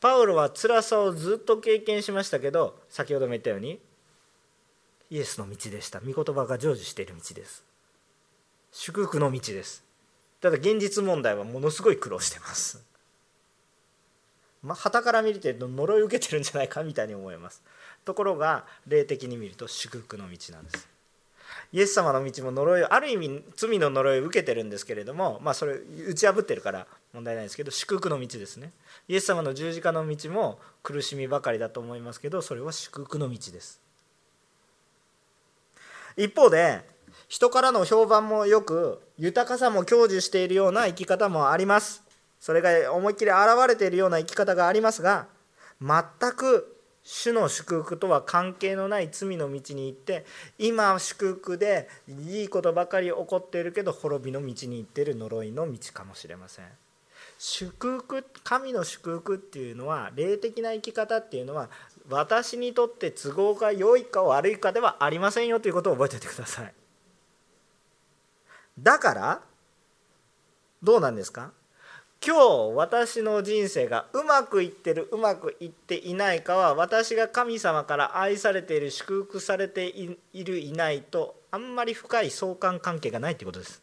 [0.00, 3.80] パウロは辛さをずっと経験しましたけど先ほども言ったように
[5.10, 6.00] イエスの道でした。
[6.00, 7.64] 御言葉が成就している道です。
[8.72, 9.84] 祝福の道です。
[10.40, 12.84] ただ現実問題はものすごい苦労してます。
[14.62, 17.62] まあ、旗から見ると呪い受けてるんじゃないかみたいに思います。
[18.04, 20.93] ところが霊的に見ると祝福の道なんです。
[21.74, 25.74] イエス様の道も呪いある意味罪の呪いを受けてるんですけれどもまあそれ
[26.08, 28.70] 打ち破ってるから問題ないですけど祝福の道ですね。
[29.08, 33.80] イエス様の十字架の道も苦しみばかりだと思いますけどそれは祝福の道です。
[36.16, 36.82] 一方で
[37.26, 42.04] 人からの評判もよく豊かさも享受しているような生き方もあります。
[42.38, 45.26] それが思いっきり現れているような生き方がありますが
[45.80, 46.04] 全
[46.36, 46.73] く
[47.04, 50.24] 主の祝福とは関係のない罪の道に行って
[50.58, 56.64] 今祝福でいいことばかり起こっているけど滅びの道に行ってる呪いの道かもしれません。
[57.38, 61.68] 祝福神の祝福っていうのは霊的な生き方っていうのは
[62.08, 66.72] 私にとって都合が良いか悪いかではありませんよということを覚えておいてください。
[68.78, 69.42] だから
[70.82, 71.52] どうなんですか？
[72.26, 79.86] 今日私の人生がうまくいってるうまくいっていないかは私が神様から愛されている祝福されて
[80.32, 83.82] いるいないとあんまり深い相関関係がないということです。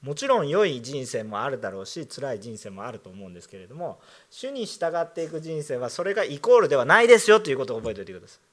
[0.00, 8.51] もちろん良い人生もあるだろうし辛い人生もあると思うんですけれども主に従っていく人生はそれがイコールではないですよということを覚えておいてください。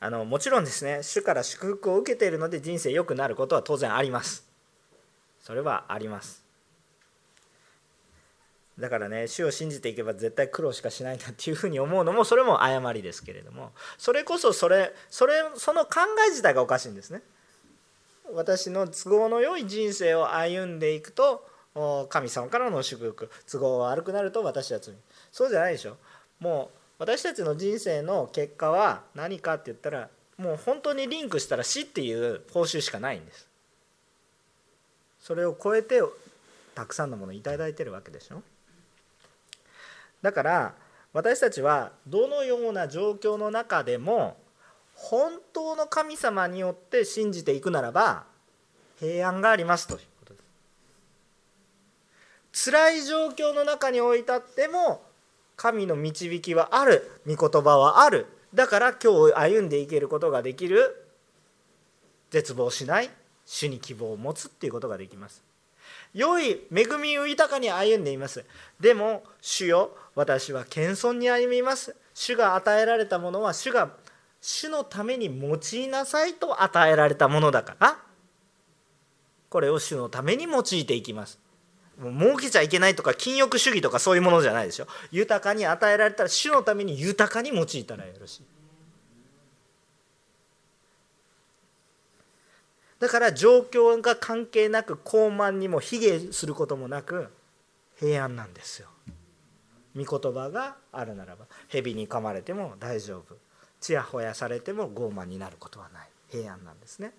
[0.00, 4.46] あのもちろんですね主から祝福を受けているので人生良くなることは当然あります。
[5.40, 6.44] それはあります。
[8.78, 13.72] だからね主を信じていけば絶対苦労しかしないんだっていうふうに思うのもそれも誤りですけれども。
[13.96, 17.22] それこそそれそれその考え自体がおかしいんですね。
[18.32, 21.44] 私の都合の良い人生を歩んでいくと
[22.08, 23.30] 神様からの祝福。
[23.50, 24.96] 都合が悪くなると私たちに
[25.32, 25.96] そうじゃないでしょ。
[26.38, 33.48] もう私たちの人生の結果は何かって言ったらもう本当にリンクしたら死っていう報酬しかないんです。
[35.20, 36.00] それを超えて
[36.74, 38.42] たくさんのものを頂いてるわけでしょ。
[40.22, 40.74] だから
[41.12, 44.36] 私たちはどのような状況の中でも
[44.94, 48.24] 本当の神様によって信じていくならば
[48.98, 50.40] 平安がありますということで
[52.52, 52.70] す。
[52.70, 55.07] 辛い状況の中に置いたっても
[55.58, 58.26] 神の導きはある御言葉はある。
[58.54, 61.04] だから今日歩んでいけることができる。
[62.30, 63.10] 絶望しない
[63.44, 65.42] 主に希望を持つっていうことができます。
[66.14, 68.44] 良い恵みを豊かに歩んでいます。
[68.78, 71.96] でも主よ私は謙遜に歩みます。
[72.14, 73.90] 主が与えられたものは主が
[74.40, 77.98] 主のために用いなさいと与えられたものだから。
[79.50, 81.40] これを主のために用いていきます。
[81.98, 84.86] もう儲けちゃいけないとか禁欲主義とかそういうものじゃないでしょ？
[85.10, 88.42] 豊かに与えられたら主のために豊かに用いたらよろしい。
[93.00, 97.28] だから状況が関係なく高慢にも卑下することもなく
[97.98, 98.88] 平安なんですよ。
[99.96, 103.36] 御言葉があるならば蛇に噛まれても大丈夫。
[103.80, 106.08] ちやほやされても傲慢になることはない。
[106.28, 107.12] 平安なんですね。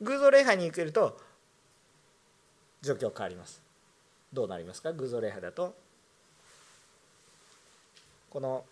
[0.00, 1.20] 偶像礼拝に行けると
[2.82, 3.62] 状況変わります。
[4.32, 4.92] どうなりますか？
[4.92, 5.74] 偶像礼拝だと。
[8.30, 8.64] この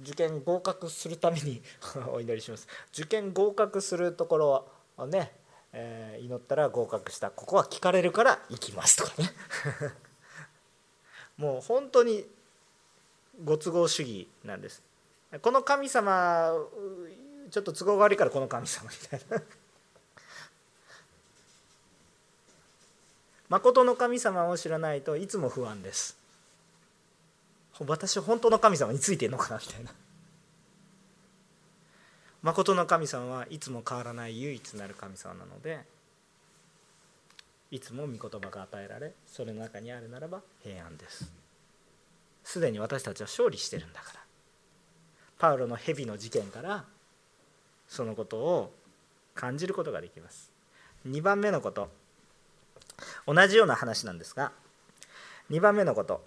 [0.00, 1.62] 受験合格するために
[2.12, 2.68] お祈りします。
[2.92, 4.68] 受験合格するところ
[4.98, 5.32] をね、
[5.72, 7.30] えー、祈ったら合格した。
[7.30, 8.96] ここは聞かれるから行きます。
[8.96, 9.32] とかね。
[11.38, 12.28] もう本当に
[13.42, 14.82] ご都合主義なんです。
[15.42, 16.52] この神様
[17.50, 19.42] ちょっと都合が悪いからこの神様みたいな。
[23.48, 26.16] 誠の神様を知らないといつも不安です。
[27.86, 29.92] 私本当の神様についてんのかなみたいな。
[32.42, 35.80] 誠の神様はいつも変わらない唯一なる神様なので
[37.72, 41.30] いつも御言葉が与えられそれの中にあるならば平安です。
[42.44, 44.20] すでに私たちは勝利してるんだから。
[45.38, 46.84] パウロの蛇の事件から
[47.88, 48.72] そのことを
[49.34, 50.50] 感じることができます。
[51.06, 51.88] 2番目のこと。
[53.26, 54.52] 同じような話なんですが
[55.50, 56.24] 2番目のこと。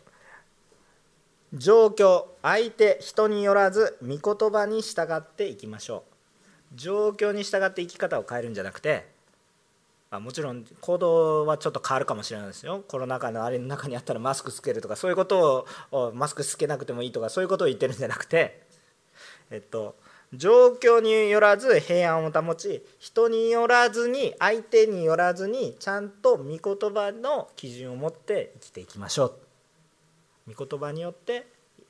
[1.54, 6.76] 状況相手人によらず御言葉に従っていきましょう。
[6.76, 9.08] 状況に従って生き方を変えるんじゃなくて、
[10.12, 12.84] まあ、もちろん行動はちょっと変わるかもしれないですよ。
[12.88, 18.62] コロナ禍のあれの中にあったらマスクつけるとかそういうことをマスクつけなくてもいいとかそういうことを言ってるんじゃなくて
[19.50, 19.96] えっと
[20.34, 30.54] 状況によらず平安を保ち人によらずに相手によらずにちゃんと御言葉の基準を持って生きていきましょう。
[30.54, 31.48] 御言葉によって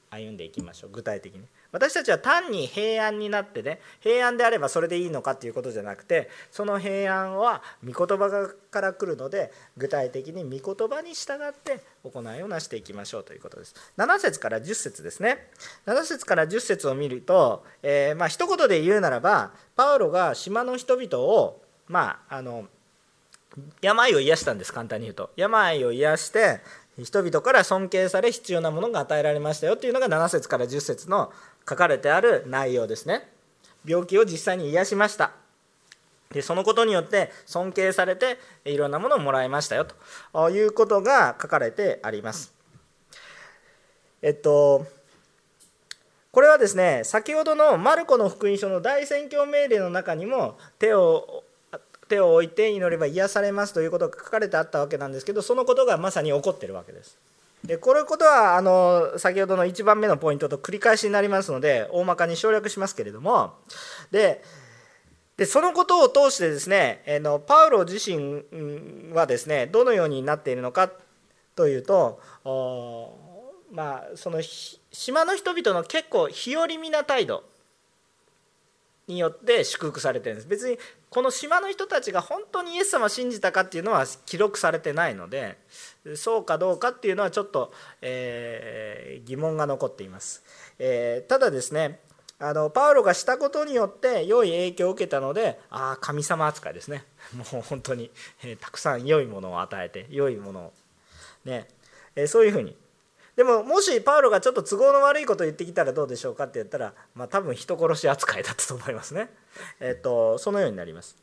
[0.09, 0.89] 歩んでいきましょう。
[0.91, 1.41] 具体的に。
[1.71, 13.75] 私たちは単に平安になってね平安であればそれでいいのかっていうことじゃなくてその平安は御言葉から来るので具体的に御言葉に従って行いをなしていきましょうということです。
[13.97, 15.47] 7節から10節ですね。
[15.85, 22.65] 7節から10節を見ると、えー、まあ一言で言うならばパウロが島の人々をまああの
[23.81, 24.73] 病を癒したんです。
[24.73, 25.31] 簡単に言うと。
[25.35, 26.61] 病を癒して
[27.03, 31.31] 人々から尊敬され必要なものが与えられましたよというのが7節から10節の
[31.67, 33.29] 書かれてある内容ですね。
[33.85, 35.31] 病気を実際に癒しました。
[36.31, 39.85] でそのことによって尊敬されていろんなものをもらいましたよ
[40.33, 40.49] と。
[40.51, 42.53] いうことが書かれてあります。
[44.21, 44.85] えっと
[46.31, 51.43] これはですね先ほどのマルコの福音書の大宣教命令の中にも手を
[52.07, 57.17] 手を置いて祈れば癒されますということが書かれてあったわけなんですけどそのことがまさに起こってるわけです。
[57.63, 63.53] でこれことはあの先ほどの1番目のポイントと繰り返しになりますので大まかに省略しますけれども。
[64.11, 64.43] で
[65.37, 68.43] でそのことを通してですねえのパウロ自身
[69.13, 70.91] はですねどのようになっているのか
[71.55, 72.19] というと
[73.71, 74.41] まあその
[74.91, 77.43] 島の人々の結構日和見な態度。
[79.09, 80.47] によって祝福されてるんです。
[80.47, 80.77] 別に
[81.09, 85.57] この島の人たちが本当にイエス様を信じたかっていうのは記録されてないので
[86.15, 90.43] そうかどうかっていうのはちょっと、えー、疑問が残っています、
[90.77, 91.99] えー、ただですね
[92.41, 97.03] あのパウロがしたことによって良い影響を受けたのでああ神様扱いですね。
[97.51, 98.11] もう本当に、
[98.43, 100.73] えー、たくさん良いものを与えて良いものを
[101.43, 101.67] ね、
[102.15, 102.77] えそういうふうに
[103.39, 109.29] でももしパウロがちょっと都合の悪いことを言ってきたらどうでしょうかって言ったら、まあ、多分人殺し扱いだったと思いますね。
[109.79, 111.15] えっと、そのようになります。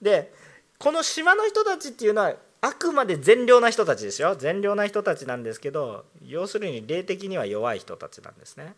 [0.00, 0.32] で
[0.78, 4.34] この島の人たちっていうのはあくまで善良な人たちですよ。
[4.34, 8.72] 善良な人たちなんですけど要するに霊的には弱い人たちなんですね。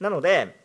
[0.00, 0.58] なので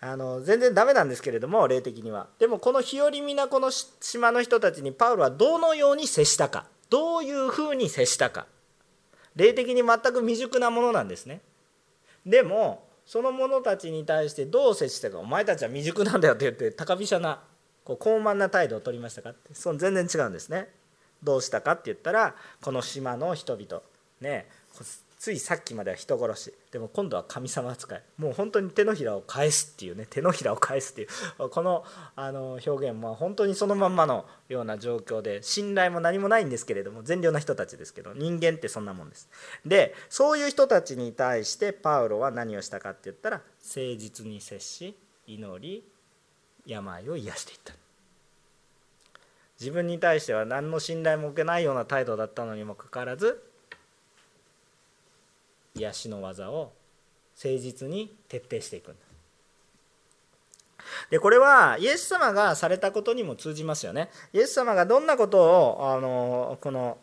[0.00, 2.26] あの全然ダメなんですけれども霊的には。
[2.40, 6.66] でもこの日和見なこの島の人たちにパウロはどのように接したか。
[6.88, 8.48] どういうふうに接したか
[9.36, 11.40] 霊的に全く未熟なものなんですね。
[12.26, 17.40] でもその者たちに対してどう接したかお前たちは未熟なんだよって言って高飛車な
[17.84, 20.68] こう高慢な態度を取りましたかってその全然違うんですね。
[21.22, 23.82] どうしたかって言ったらこの島の人々
[24.20, 24.48] ね
[25.20, 26.54] ついさっきまでは人殺し。
[26.72, 28.02] でも今度は神様扱い。
[28.16, 29.96] もう本当に手のひらを返すっていう。
[29.96, 31.84] ね手のひらを返すっていうこの
[32.16, 39.28] あの表現も本当にそのまんまのような状況で信頼も何もないんですけれども善良な人たちですけど人間ってそんなもんです。
[39.66, 44.96] でそういう人たちに対してパウロは何をしたかって言ったら誠実に接し
[45.26, 45.84] 祈り
[46.64, 47.74] 病を癒していった。
[49.60, 53.49] 自分に対しては何の信頼も受けないような態度だったのにもかかわらず
[55.74, 56.72] 癒しの技を
[57.42, 59.00] 誠実に徹底していくんだ。
[61.10, 64.10] でこれはイエス様がされたことにも通じますよね。
[64.32, 66.98] イエス様がどんなことをあのこの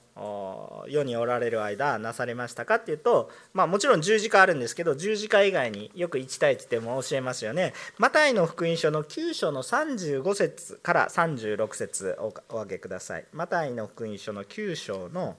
[0.87, 7.73] 世におられる間なされましたかっていうと、まあ、もちろん十字架あるんですけど十字架以外によく1対1でも教えますよね。
[7.97, 13.25] マタイの福音書の9章の35節から36節をお上げください。
[13.31, 15.35] マタイの福音書の9章の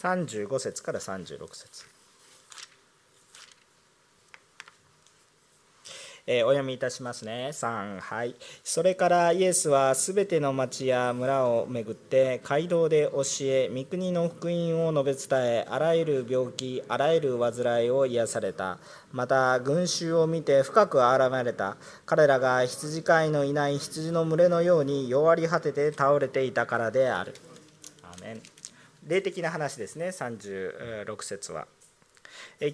[0.00, 1.84] 35節から36節。
[6.26, 7.48] えー、お読みいたしますね。
[7.52, 8.36] 3はい。
[8.62, 18.78] それからイエスはすべての町や村を巡って街道で教え御国の福音を述べ伝えあらゆる病気あらゆる患いを癒された。
[19.12, 21.76] また群衆を見て深く憐まれた。
[22.06, 27.34] 彼らが羊飼いのいない羊の群れのように弱り果てて倒れていたからである。
[28.04, 28.59] アメン。
[29.06, 31.66] 霊的な話ですね36節は。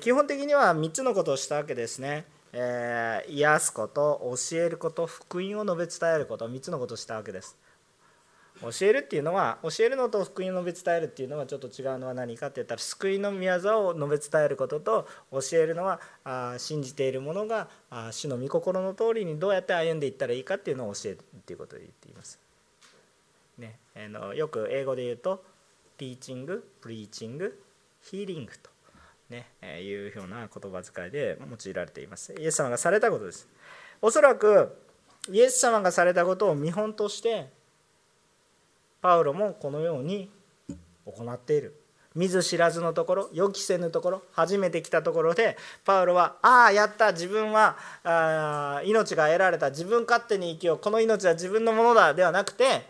[0.00, 2.24] 基本的には3つのことをしたわけですね。
[2.52, 4.20] えー、癒すこと
[4.50, 7.56] 教えること福音を述べ伝えること3つのことをしたわけです。
[8.60, 22.38] 教えるっていうのは教えるのと福音を述べ伝えるっていうのはちょっと違うのは何かって言ったら救いの宮沢を述べ伝えることと教えるのはあ信じている者があ主の御心の通りにどうやって歩んでいったらいいかっていうのを教えるっていうことで言っています。
[23.58, 25.42] ね、あのよく英語で言うと
[25.96, 27.62] ティーチングプリーチング
[28.02, 28.70] ヒーリングと、
[29.30, 32.34] ねえ、いうような言葉遣いで用いられています。
[32.38, 33.48] イエス様がされたことです。
[34.00, 34.76] おそらく
[35.30, 37.50] イエス様がされたことを見本として
[39.00, 40.30] パウロもこのように
[41.04, 41.80] 行っている。
[42.14, 47.12] 見ず知らずのところ予期せぬところ初めて来たところでパウロは「ああやった。
[47.12, 49.70] 自分はあ命が得られた。
[49.70, 50.78] 自分勝手に生きよう。
[50.78, 52.86] この命は自分のものだ」ではなくて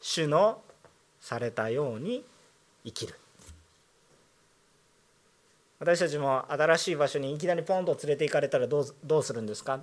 [0.00, 0.62] 主の
[1.20, 2.24] されたように
[2.84, 3.14] 生きる。
[5.80, 9.80] 私たちも新しい場所にいきなりポンと連れて行かれたらどうどうするんですか？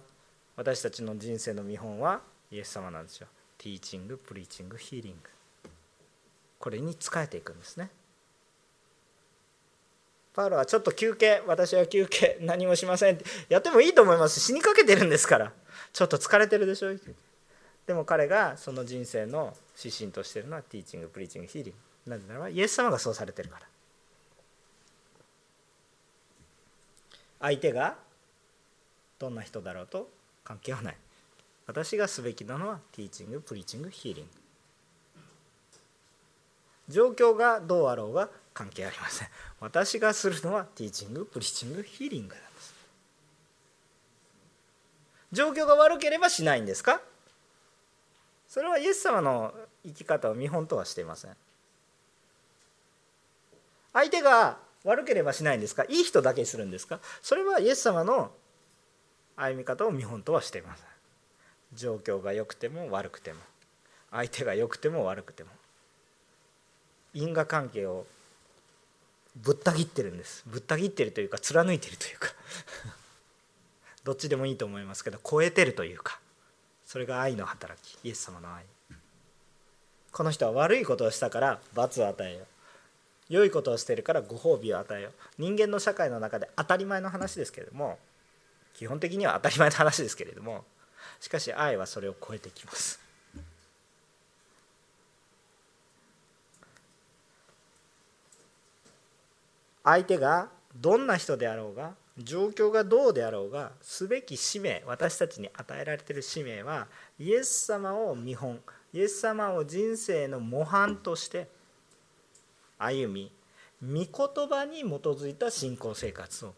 [0.56, 2.22] 私たちの人生の見本は
[2.52, 3.28] イエス様なんですよ。
[3.58, 5.30] ティーチングプリーチングヒーリング。
[6.60, 7.90] これに仕えていくんですね。
[10.34, 13.16] パウロはちょっと休憩私は休憩何もしません。
[13.16, 14.40] ってやってもいいと思います。
[14.40, 15.52] 死にかけてるんですから。
[15.94, 16.96] ちょっと疲れてるでしょ？
[17.86, 21.78] でも彼がその人生の指針としてるのはティーチングプリーチングヒーリング。
[22.06, 23.68] なぜならばイエス様がそうされてるから。
[27.40, 27.96] 相手が
[29.18, 30.10] どんな人だろうと
[30.44, 30.98] 関係はない。
[31.68, 34.30] 私がすべきなのはティーチングプリーチングヒーリング。
[36.90, 39.28] 状況がどうあろうが関係ありません。
[39.60, 42.74] 私がするのはティーチングプリーチングヒーリングなんです。
[45.32, 47.00] 状況が悪ければしないんですか？
[48.48, 49.54] それはイエス様の
[49.86, 51.32] 生き方を見本とはしていません。
[53.94, 55.84] 相手が悪ければしないんですか？
[55.90, 57.00] いい人だけにするんですか？
[57.22, 58.32] それはイエス様の
[59.36, 60.86] 歩み方を見本とはしていません。
[61.74, 63.40] 状況が良くても悪くても。
[64.12, 65.50] 相手が良くても悪くても。
[67.14, 68.06] 因果関係を
[69.36, 70.44] ぶった切ってるんです。
[70.48, 72.28] ぶった切ってるというか貫いてるというか。
[74.04, 76.20] どっちでもいいと思いますけど超えてるというか。
[76.86, 77.98] それが愛の働き。
[78.06, 78.66] イエス様の愛。
[80.12, 82.48] この人は悪いことをしたから罰を与えよう。
[83.32, 85.14] 良いことをしているからご褒美を与えよう。
[85.38, 87.98] 人間の社会の中で当たり前の話ですけれども
[88.74, 90.66] 基本的には当たり前の話ですけれども
[91.22, 93.00] しかし愛はそれを超えてきます。
[99.84, 108.60] 相手がどんな人であろうが状況がどうであろうがすべき使命私たちに与えられている使命はイエス様を見本
[108.94, 111.48] イエス様を人生の模範として
[112.84, 113.32] 歩み
[113.84, 116.54] 御言葉に基づいた信仰生活を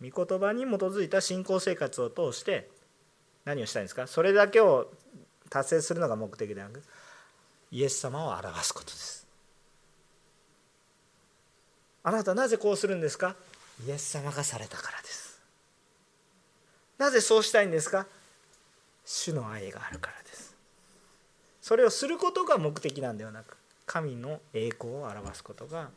[0.00, 2.68] 御言葉に基づいた信仰生活を通して
[3.44, 4.06] 何をしたいんですか？
[4.06, 4.90] それだけを
[5.50, 6.82] 達成するのが目的ではなく
[7.70, 9.26] イエス様を表すことです。
[12.04, 13.36] あなたなぜこうするんですか？
[13.86, 15.40] イエス様がされたからです。
[16.98, 18.06] なぜそうしたいんですか？
[19.04, 20.54] 主の愛があるからです。
[21.60, 23.56] それをすることが目的なんではなく
[23.86, 25.90] 神の栄光を表すことが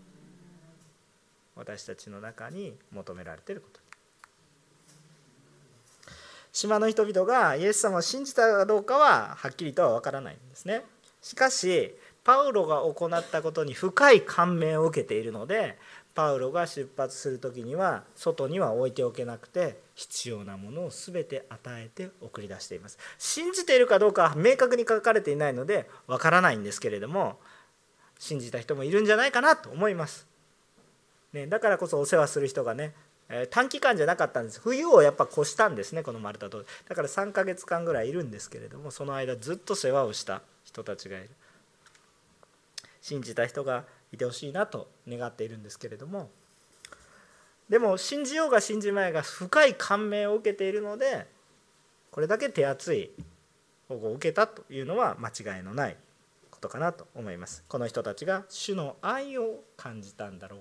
[1.56, 3.80] 私たちの中に求められていること。
[6.52, 10.84] 島の人々がイエス様を信じたかどうかははっきりとは分からないんですね。
[11.22, 15.78] しかしパウロが行ったことに深い感銘を受けているので
[16.16, 22.98] パウロが出発する時には外には置いておけなくて必要なものを全て与えて送り出しています。
[23.18, 27.38] 信じているかどうかは明確に書かれていないのでわからないんですけれども
[28.20, 30.28] 信じた人もいるんじゃないかなと思います、
[31.34, 32.94] ね、だからこそお世話する人がね
[33.50, 34.60] 短期間じゃなかったんです。
[34.62, 41.30] 冬をやっぱ越したんですねこのマルタ島だから3ヶ月間ぐらいいるんですけれどもその間ずっと世話をした人たちがいる。
[43.02, 46.30] 信じた人がいてほしいなと願っているんですけれども。
[47.70, 51.26] でも信じようが信じまいが深い感銘を受けているので
[52.12, 53.10] これだけ手厚い
[53.90, 55.98] 保護を受けたというのは間違いのない。
[56.66, 57.64] ことかなと思います。
[57.68, 60.60] この人たちが主の愛を感じたんだろう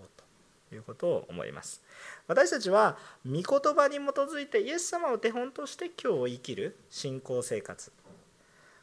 [0.69, 1.83] ということを思います。
[2.29, 2.97] 私たちは
[3.27, 3.43] 御言
[3.75, 7.91] 葉に基づいてイエス様を手本として今日を生きる信仰生活。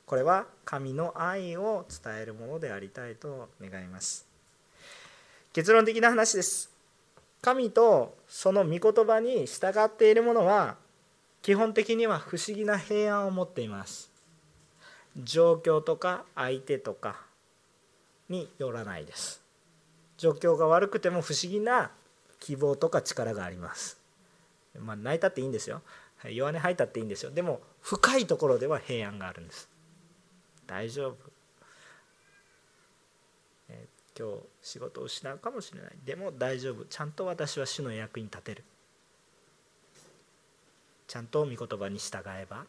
[0.05, 4.27] これは神の愛を伝えるものでありたいと願います。
[5.53, 6.71] 結論的な話です。
[7.41, 10.75] 神とその御言葉に従っている者は
[11.41, 14.10] 基本的には不思議な平安を持っています。
[15.17, 17.21] 状況とか相手とか
[18.29, 19.41] によらないです。
[20.17, 21.91] 状況が悪くても不思議な
[22.39, 23.99] 希望とか力があります。
[24.79, 25.81] まあ泣いたっていいんですよ。
[26.29, 27.31] 弱音吐いたっていいんですよ。
[27.31, 29.69] でも深いところでは平安があるんです。
[30.67, 31.15] 大丈夫。
[33.69, 33.87] え
[34.17, 35.91] 今日仕事を失うかもしれない。
[36.05, 36.85] でも大丈夫。
[36.85, 38.63] ちゃんと私は主の役に立てる。
[41.07, 42.65] ちゃんと御言葉に従えば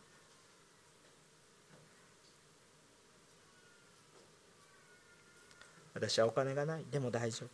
[5.94, 6.84] 私はお金がない。
[6.90, 7.48] でも大丈夫。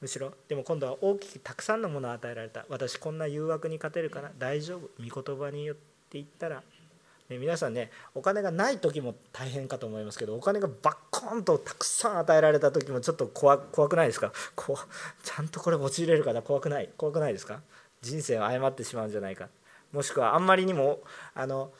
[0.00, 2.66] むしろでも今度は大きくたくさんのものを与えられた。
[2.68, 4.90] 私こんな誘惑に勝てるから大丈夫。
[5.02, 6.62] 御言葉によって言ったら。
[7.28, 14.32] ね、皆さんねお金がない時も大変かと思いますけどお金がバッコンとたくさん与えられた時もちょっと怖くないですか？
[14.54, 14.78] こ
[15.24, 16.42] ちゃんとこれ用いれるかな？
[16.42, 16.88] 怖くない。
[16.96, 17.62] 怖くないですか？
[18.00, 19.48] 人生を誤ってしまうんじゃないか。
[19.92, 21.00] もしくはあんまりにも
[21.34, 21.72] あの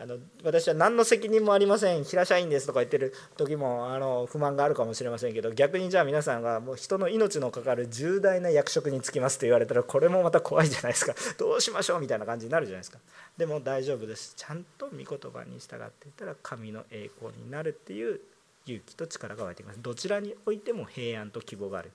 [0.00, 11.14] あの私は何の責任もありません平社員ですとか言ってる時もあの不満があるかもしれませんけど逆にじゃあ皆さんがもう人の命のかかる重大な役職に就きますと言われたらこれもまた怖いじゃないですか。
[11.36, 13.00] どうしましょうみたいな感じになるじゃないですか。
[13.36, 14.34] でも大丈夫です。
[14.36, 18.20] ちゃんと御言葉に従っていったら神の栄光になるっていう
[18.66, 19.82] 勇気と力が湧いてきます。
[19.82, 21.90] どちらにおいても平安と希望がある。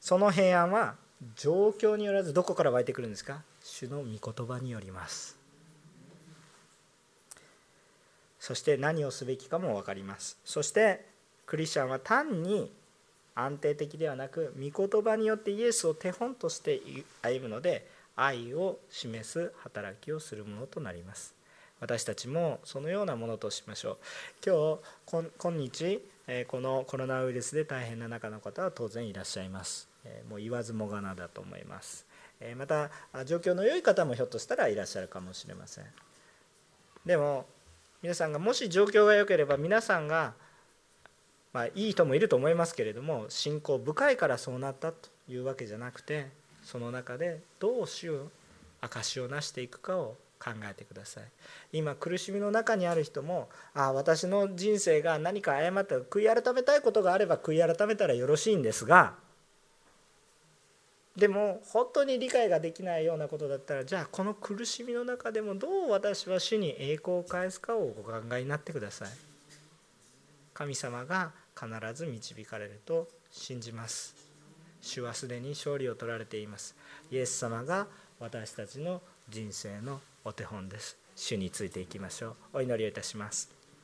[0.00, 0.96] その平安は
[1.36, 3.42] 状況によらずどこから湧いてくるんですか？
[3.62, 5.36] 主の御言葉によります。
[8.38, 10.38] そして何をすべきかも分かります。
[10.44, 11.04] そして
[11.46, 12.72] クリスチャンは単に
[13.34, 16.80] 安定的ではなく御言葉によってイエスを手本として
[17.22, 17.86] 歩むので
[18.16, 21.34] 愛を示す働きをするものとなります。
[21.80, 23.96] 私たちもそのようなものとしましょう。
[24.44, 26.00] 今日今日
[26.46, 29.88] このコロナウイルスで大変な中の方は当然いらっしゃいます。
[30.28, 32.06] もう言わずもがなだと思います。
[32.56, 32.90] また
[33.24, 35.84] 状況の良い方もひょっとしたらいらっしゃるかもしれません。
[37.04, 37.46] でも
[38.02, 40.32] 皆さんがもし状況が良ければ皆さんが
[41.52, 46.28] まあいい人もいると思いますけれども信仰深いからそうなったというわけじゃなくて
[46.62, 48.28] その中でどう主を
[48.80, 51.24] 証を成していくかを考えてください。
[51.72, 59.14] 今苦しみの中にある人もあ私の人生が何か誤った悔い改めたいことがあれば悔い改めたらよろしいんですが
[61.16, 69.08] でも本当に理解ができないようなことだったらじゃあこの苦しみの中でもどう私は主に栄光を返すかをお考えになってください。
[70.54, 74.14] 神様が必ず導かれると信じます。
[74.82, 76.74] 主はすでに勝利を取られています。
[77.10, 77.86] イエス様が
[78.18, 80.96] 私たちの人生のお手本です。
[81.16, 82.58] 主についていきましょう。
[82.58, 83.59] お祈りをいたします。